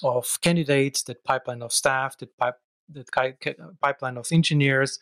of 0.02 0.38
candidates, 0.40 1.02
that 1.04 1.24
pipeline 1.24 1.62
of 1.62 1.72
staff, 1.72 2.16
that, 2.18 2.28
that 2.90 3.56
pipeline 3.80 4.16
of 4.16 4.26
engineers 4.30 4.98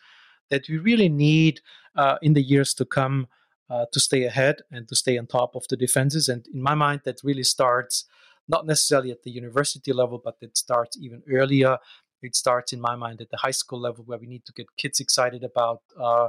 that 0.50 0.68
we 0.68 0.78
really 0.78 1.08
need 1.08 1.60
uh, 1.96 2.16
in 2.22 2.34
the 2.34 2.42
years 2.42 2.74
to 2.74 2.84
come 2.84 3.28
uh, 3.68 3.86
to 3.92 4.00
stay 4.00 4.24
ahead 4.24 4.62
and 4.70 4.88
to 4.88 4.96
stay 4.96 5.16
on 5.16 5.26
top 5.26 5.54
of 5.54 5.64
the 5.68 5.76
defenses. 5.76 6.28
And 6.28 6.46
in 6.52 6.60
my 6.60 6.74
mind, 6.74 7.02
that 7.04 7.20
really 7.22 7.44
starts 7.44 8.04
not 8.48 8.66
necessarily 8.66 9.12
at 9.12 9.22
the 9.22 9.30
university 9.30 9.92
level, 9.92 10.20
but 10.22 10.36
it 10.40 10.56
starts 10.56 10.98
even 11.00 11.22
earlier 11.30 11.78
it 12.22 12.36
starts 12.36 12.72
in 12.72 12.80
my 12.80 12.96
mind 12.96 13.20
at 13.20 13.30
the 13.30 13.36
high 13.38 13.50
school 13.50 13.80
level 13.80 14.04
where 14.04 14.18
we 14.18 14.26
need 14.26 14.44
to 14.46 14.52
get 14.52 14.66
kids 14.76 15.00
excited 15.00 15.44
about 15.44 15.82
uh, 15.98 16.28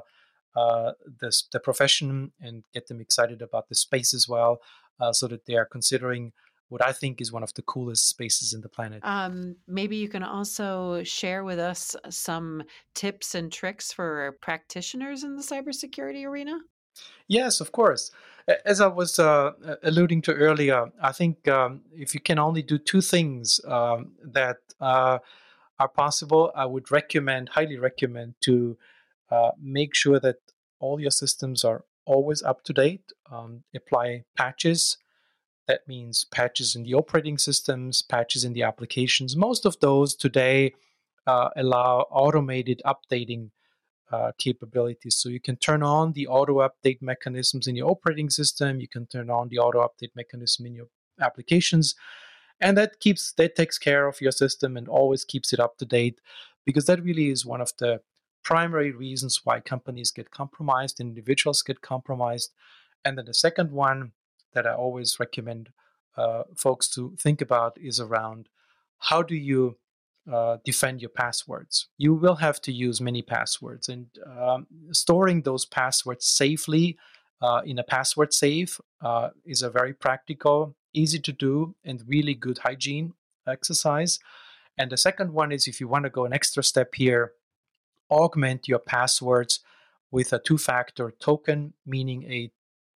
uh, 0.56 0.92
the, 1.20 1.32
the 1.52 1.60
profession 1.60 2.32
and 2.42 2.64
get 2.74 2.88
them 2.88 3.00
excited 3.00 3.42
about 3.42 3.70
the 3.70 3.76
space 3.76 4.14
as 4.14 4.28
well 4.28 4.60
uh, 5.00 5.12
so 5.14 5.28
that 5.28 5.46
they 5.46 5.56
are 5.56 5.66
considering 5.66 6.34
what 6.70 6.86
I 6.86 6.94
think 6.94 7.20
is 7.20 7.34
one 7.34 7.44
of 7.44 7.54
the 7.54 7.62
coolest 7.62 8.08
spaces 8.08 8.54
in 8.54 8.62
the 8.62 8.70
planet. 8.70 9.02
Um, 9.04 9.58
maybe 9.68 9.98
you 9.98 10.08
can 10.08 10.24
also 10.24 11.04
share 11.04 11.44
with 11.44 11.60
us 11.60 11.98
some 12.10 12.64
tips 12.96 13.36
and 13.36 13.52
tricks 13.52 13.92
for 13.92 14.38
practitioners 14.42 15.26
in 15.26 15.36
the 15.36 15.42
cybersecurity 15.42 16.26
arena. 16.26 16.60
Yes, 17.28 17.62
of 17.62 17.72
course. 17.72 18.12
As 18.66 18.82
I 18.82 18.88
was 18.88 19.20
uh, 19.20 19.52
alluding 19.84 20.22
to 20.24 20.34
earlier, 20.34 20.92
I 21.02 21.12
think 21.12 21.48
um, 21.48 21.82
if 21.94 22.14
you 22.14 22.20
can 22.20 22.40
only 22.40 22.62
do 22.62 22.78
two 22.78 23.02
things 23.02 23.60
um, 23.68 24.14
that 24.24 24.58
uh, 24.80 25.20
are 25.82 25.88
possible, 25.88 26.52
I 26.56 26.66
would 26.66 26.92
recommend, 26.92 27.50
highly 27.50 27.78
recommend, 27.78 28.36
to 28.42 28.78
uh, 29.32 29.52
make 29.60 29.96
sure 29.96 30.20
that 30.20 30.38
all 30.80 31.00
your 31.00 31.16
systems 31.24 31.64
are 31.64 31.84
always 32.06 32.44
up 32.44 32.64
to 32.66 32.74
date. 32.74 33.06
Um, 33.32 33.64
apply 33.76 34.26
patches. 34.38 34.98
That 35.68 35.82
means 35.88 36.26
patches 36.40 36.76
in 36.76 36.84
the 36.84 36.94
operating 36.94 37.38
systems, 37.38 38.02
patches 38.04 38.44
in 38.44 38.54
the 38.54 38.64
applications. 38.64 39.36
Most 39.36 39.66
of 39.66 39.80
those 39.80 40.16
today 40.16 40.74
uh, 41.26 41.50
allow 41.56 42.06
automated 42.12 42.82
updating 42.86 43.50
uh, 44.12 44.32
capabilities. 44.38 45.16
So 45.16 45.30
you 45.30 45.40
can 45.40 45.56
turn 45.56 45.82
on 45.82 46.14
the 46.14 46.28
auto 46.28 46.56
update 46.68 47.02
mechanisms 47.02 47.66
in 47.68 47.76
your 47.76 47.90
operating 47.90 48.30
system. 48.30 48.80
You 48.80 48.88
can 48.88 49.08
turn 49.08 49.30
on 49.30 49.48
the 49.50 49.60
auto 49.60 49.80
update 49.88 50.14
mechanism 50.16 50.66
in 50.66 50.76
your 50.76 50.88
applications 51.20 51.96
and 52.62 52.78
that 52.78 53.00
keeps 53.00 53.34
that 53.34 53.56
takes 53.56 53.78
care 53.78 54.08
of 54.08 54.22
your 54.22 54.32
system 54.32 54.78
and 54.78 54.88
always 54.88 55.26
keeps 55.26 55.52
it 55.52 55.60
up 55.60 55.78
to 55.78 55.86
date 55.86 56.22
because 56.66 56.86
that 56.86 57.04
really 57.04 57.30
is 57.30 57.46
one 57.46 57.60
of 57.62 57.72
the 57.80 58.02
primary 58.44 58.92
reasons 58.92 59.42
why 59.44 59.60
companies 59.60 60.12
get 60.12 60.32
compromised 60.32 61.00
individuals 61.00 61.62
get 61.62 61.82
compromised. 61.82 62.52
And 63.04 63.18
then 63.18 63.26
the 63.26 63.34
second 63.34 63.72
one 63.72 64.12
that 64.54 64.68
i 64.68 64.74
always 64.74 65.20
recommend 65.20 65.70
uh, 66.18 66.44
folks 66.56 66.88
to 66.90 67.16
think 67.20 67.42
about 67.42 67.78
is 67.80 68.00
around 68.00 68.50
how 69.00 69.22
do 69.24 69.36
you 69.36 69.78
uh, 70.32 70.58
defend 70.64 71.02
your 71.02 71.10
passwords? 71.10 71.88
You 71.98 72.14
will 72.14 72.36
have 72.36 72.62
to 72.62 72.72
use 72.72 73.02
many 73.02 73.22
passwords 73.22 73.90
and 73.90 74.08
um, 74.40 74.68
storing 74.92 75.42
those 75.42 75.66
passwords 75.66 76.26
safely 76.26 76.98
uh, 77.42 77.62
in 77.66 77.80
a 77.80 77.84
password 77.84 78.34
safe 78.34 78.80
uh, 79.02 79.30
is 79.46 79.64
a 79.64 79.70
very 79.70 79.94
practical 79.94 80.76
easy 80.94 81.20
to 81.20 81.32
do 81.32 81.76
and 81.84 82.04
really 82.08 82.34
good 82.34 82.60
hygiene 82.60 83.14
exercise. 83.48 84.20
And 84.78 84.92
the 84.92 84.98
second 84.98 85.34
one 85.34 85.52
is 85.52 85.68
if 85.68 85.80
you 85.80 85.88
want 85.88 86.04
to 86.04 86.10
go 86.10 86.26
an 86.26 86.34
extra 86.34 86.64
step 86.64 86.96
here, 86.96 87.34
augment 88.10 88.68
your 88.68 88.80
passwords 88.80 89.60
with 90.12 90.34
a 90.34 90.40
two 90.40 90.58
factor 90.58 91.12
token, 91.20 91.74
meaning 91.86 92.24
a 92.24 92.52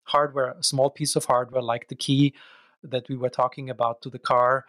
hardware, 0.05 0.55
a 0.59 0.63
small 0.63 0.91
piece 0.91 1.17
of 1.17 1.27
hardware 1.27 1.63
like 1.63 1.89
the 1.89 1.95
key 1.95 2.35
that 2.83 3.09
we 3.09 3.17
were 3.17 3.31
talking 3.31 3.71
about 3.71 4.03
to 4.03 4.11
the 4.11 4.19
car. 4.19 4.65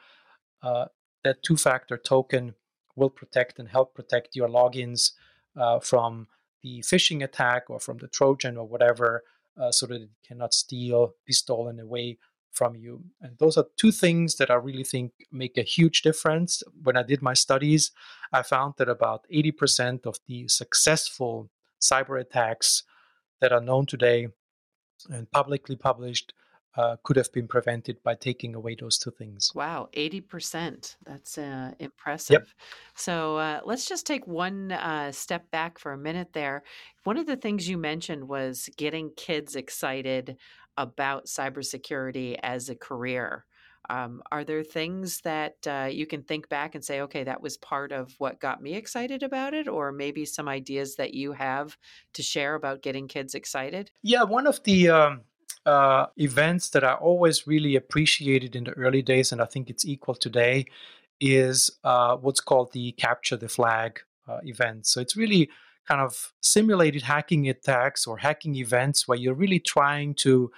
Uh, 0.61 0.85
that 1.23 1.41
two 1.43 1.57
factor 1.57 1.97
token 1.97 2.53
will 2.95 3.09
protect 3.09 3.59
and 3.59 3.69
help 3.69 3.93
protect 3.95 4.35
your 4.35 4.47
logins 4.47 5.11
uh, 5.57 5.79
from 5.79 6.27
the 6.61 6.79
phishing 6.81 7.23
attack 7.23 7.69
or 7.69 7.79
from 7.79 7.97
the 7.97 8.07
Trojan 8.07 8.57
or 8.57 8.67
whatever, 8.67 9.23
uh, 9.59 9.71
so 9.71 9.85
that 9.87 10.01
it 10.01 10.09
cannot 10.25 10.53
steal, 10.53 11.13
be 11.25 11.33
stolen 11.33 11.79
away 11.79 12.17
from 12.53 12.75
you. 12.75 13.03
And 13.21 13.37
those 13.39 13.57
are 13.57 13.65
two 13.75 13.91
things 13.91 14.35
that 14.35 14.49
I 14.49 14.55
really 14.55 14.83
think 14.83 15.11
make 15.31 15.57
a 15.57 15.63
huge 15.63 16.01
difference. 16.03 16.63
When 16.81 16.95
I 16.95 17.03
did 17.03 17.21
my 17.21 17.33
studies, 17.33 17.91
I 18.31 18.43
found 18.43 18.75
that 18.77 18.87
about 18.87 19.25
80% 19.33 20.05
of 20.05 20.17
the 20.27 20.47
successful 20.47 21.49
cyber 21.81 22.21
attacks 22.21 22.83
that 23.41 23.51
are 23.51 23.61
known 23.61 23.85
today 23.85 24.27
and 25.09 25.29
publicly 25.31 25.75
published 25.75 26.33
uh, 26.75 26.95
could 27.03 27.15
have 27.17 27.31
been 27.31 27.47
prevented 27.47 28.01
by 28.03 28.15
taking 28.15 28.55
away 28.55 28.75
those 28.79 28.97
two 28.97 29.11
things. 29.11 29.51
Wow, 29.53 29.89
80%. 29.93 30.95
That's 31.05 31.37
uh, 31.37 31.71
impressive. 31.79 32.33
Yep. 32.33 32.47
So 32.95 33.37
uh, 33.37 33.59
let's 33.63 33.87
just 33.87 34.07
take 34.07 34.25
one 34.25 34.71
uh, 34.71 35.11
step 35.11 35.51
back 35.51 35.77
for 35.77 35.93
a 35.93 35.97
minute 35.97 36.29
there. 36.33 36.63
One 37.03 37.17
of 37.17 37.27
the 37.27 37.35
things 37.35 37.69
you 37.69 37.77
mentioned 37.77 38.27
was 38.27 38.69
getting 38.75 39.11
kids 39.15 39.55
excited 39.55 40.37
about 40.77 41.25
cybersecurity 41.25 42.37
as 42.41 42.69
a 42.69 42.75
career. 42.75 43.45
Um, 43.89 44.23
are 44.31 44.45
there 44.45 44.63
things 44.63 45.19
that 45.21 45.55
uh, 45.67 45.89
you 45.91 46.05
can 46.05 46.23
think 46.23 46.47
back 46.47 46.73
and 46.73 46.83
say, 46.83 47.01
okay, 47.01 47.25
that 47.25 47.41
was 47.41 47.57
part 47.57 47.91
of 47.91 48.13
what 48.17 48.39
got 48.39 48.61
me 48.61 48.75
excited 48.75 49.23
about 49.23 49.53
it? 49.53 49.67
Or 49.67 49.91
maybe 49.91 50.23
some 50.25 50.47
ideas 50.47 50.95
that 50.95 51.13
you 51.13 51.33
have 51.33 51.77
to 52.13 52.23
share 52.23 52.55
about 52.55 52.81
getting 52.81 53.07
kids 53.07 53.35
excited? 53.35 53.91
Yeah, 54.01 54.23
one 54.23 54.47
of 54.47 54.63
the 54.63 54.89
um, 54.89 55.21
uh, 55.65 56.05
events 56.15 56.69
that 56.69 56.83
I 56.83 56.93
always 56.93 57.45
really 57.45 57.75
appreciated 57.75 58.55
in 58.55 58.63
the 58.63 58.71
early 58.71 59.01
days, 59.01 59.31
and 59.31 59.41
I 59.41 59.45
think 59.45 59.69
it's 59.69 59.85
equal 59.85 60.15
today, 60.15 60.65
is 61.19 61.69
uh, 61.83 62.15
what's 62.15 62.41
called 62.41 62.71
the 62.71 62.93
Capture 62.93 63.35
the 63.35 63.49
Flag 63.49 63.99
uh, 64.27 64.39
event. 64.43 64.87
So 64.87 65.01
it's 65.01 65.17
really 65.17 65.49
kind 65.87 66.01
of 66.01 66.33
simulated 66.41 67.03
hacking 67.03 67.49
attacks 67.49 68.07
or 68.07 68.17
hacking 68.17 68.55
events 68.55 69.07
where 69.07 69.17
you're 69.17 69.33
really 69.33 69.59
trying 69.59 70.13
to 70.15 70.51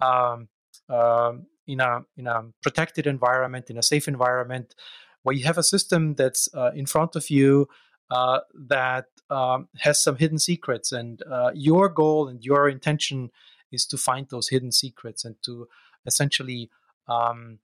um, 0.00 0.48
um, 0.88 1.46
in 1.66 1.80
a 1.80 2.00
in 2.16 2.26
a 2.26 2.44
protected 2.62 3.06
environment 3.06 3.70
in 3.70 3.78
a 3.78 3.82
safe 3.82 4.08
environment 4.08 4.74
where 5.22 5.34
you 5.34 5.44
have 5.44 5.58
a 5.58 5.62
system 5.62 6.14
that's 6.14 6.48
uh, 6.54 6.70
in 6.74 6.86
front 6.86 7.14
of 7.14 7.30
you 7.30 7.68
uh, 8.10 8.40
that 8.54 9.06
um, 9.28 9.68
has 9.78 10.02
some 10.02 10.16
hidden 10.16 10.38
secrets. 10.38 10.92
And 10.92 11.22
uh, 11.30 11.50
your 11.54 11.88
goal 11.88 12.28
and 12.28 12.44
your 12.44 12.68
intention 12.68 13.30
is 13.70 13.86
to 13.86 13.96
find 13.96 14.28
those 14.28 14.48
hidden 14.48 14.72
secrets 14.72 15.24
and 15.24 15.36
to 15.44 15.68
essentially 16.06 16.70
um, 17.06 17.58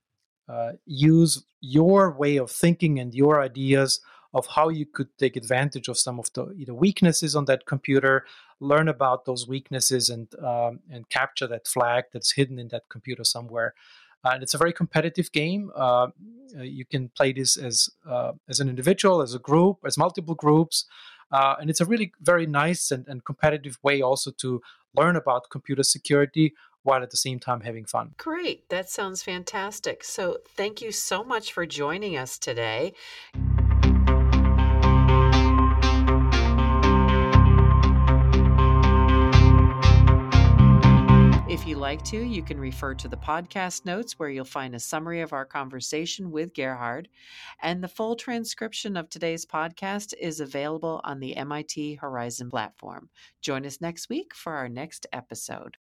uh, 0.49 0.73
use 0.85 1.45
your 1.61 2.13
way 2.13 2.37
of 2.37 2.51
thinking 2.51 3.01
and 3.01 3.15
your 3.15 3.43
ideas 3.43 4.01
of 4.37 4.47
how 4.49 4.69
you 4.69 4.85
could 4.85 5.09
take 5.17 5.35
advantage 5.35 5.89
of 5.89 5.99
some 5.99 6.19
of 6.19 6.31
the 6.35 6.55
either 6.59 6.75
weaknesses 6.75 7.35
on 7.35 7.47
that 7.47 7.65
computer, 7.65 8.27
learn 8.61 8.87
about 8.87 9.25
those 9.25 9.49
weaknesses, 9.49 10.11
and 10.11 10.29
um, 10.45 10.81
and 10.91 11.09
capture 11.09 11.47
that 11.47 11.67
flag 11.67 12.05
that's 12.13 12.33
hidden 12.33 12.59
in 12.59 12.69
that 12.69 12.83
computer 12.91 13.25
somewhere. 13.25 13.73
Uh, 14.23 14.33
and 14.35 14.43
it's 14.43 14.55
a 14.55 14.59
very 14.59 14.75
competitive 14.75 15.33
game. 15.33 15.71
Uh, 15.75 16.09
you 16.59 16.85
can 16.85 17.09
play 17.17 17.33
this 17.33 17.57
as 17.57 17.89
uh, 18.07 18.33
as 18.47 18.61
an 18.61 18.69
individual, 18.69 19.23
as 19.23 19.35
a 19.35 19.39
group, 19.39 19.79
as 19.87 19.97
multiple 19.97 20.35
groups, 20.35 20.85
uh, 21.33 21.55
and 21.59 21.71
it's 21.71 21.81
a 21.81 21.87
really 21.87 22.13
very 22.21 22.47
nice 22.47 22.91
and, 22.91 23.09
and 23.09 23.25
competitive 23.25 23.79
way 23.83 24.03
also 24.03 24.31
to 24.31 24.61
learn 24.95 25.17
about 25.17 25.49
computer 25.51 25.83
security 25.83 26.53
while 26.83 27.03
at 27.03 27.11
the 27.11 27.17
same 27.17 27.41
time 27.41 27.63
having 27.63 27.87
fun. 27.87 28.15
Great. 28.19 28.69
That 28.69 28.89
sounds 28.91 29.23
fantastic. 29.23 30.05
So, 30.05 30.39
thank 30.47 30.83
you 30.83 30.93
so 30.93 31.25
much 31.25 31.53
for 31.55 31.65
joining 31.67 32.19
us 32.19 32.39
today. 32.39 32.93
like 41.87 42.03
to, 42.03 42.21
you 42.21 42.43
can 42.43 42.59
refer 42.59 42.95
to 42.95 43.07
the 43.07 43.17
podcast 43.17 43.85
notes 43.85 44.19
where 44.19 44.29
you'll 44.29 44.45
find 44.45 44.75
a 44.75 44.81
summary 44.81 45.21
of 45.21 45.33
our 45.33 45.45
conversation 45.45 46.33
with 46.33 46.53
Gerhard. 46.53 47.09
And 47.63 47.81
the 47.81 47.87
full 47.87 48.17
transcription 48.17 48.97
of 48.97 49.09
today's 49.09 49.47
podcast 49.47 50.13
is 50.21 50.41
available 50.41 51.01
on 51.05 51.21
the 51.21 51.37
MIT 51.37 51.95
Horizon 51.95 52.51
platform. 52.51 53.09
Join 53.41 53.65
us 53.65 53.81
next 53.81 54.09
week 54.09 54.35
for 54.35 54.55
our 54.55 54.69
next 54.69 55.07
episode. 55.13 55.77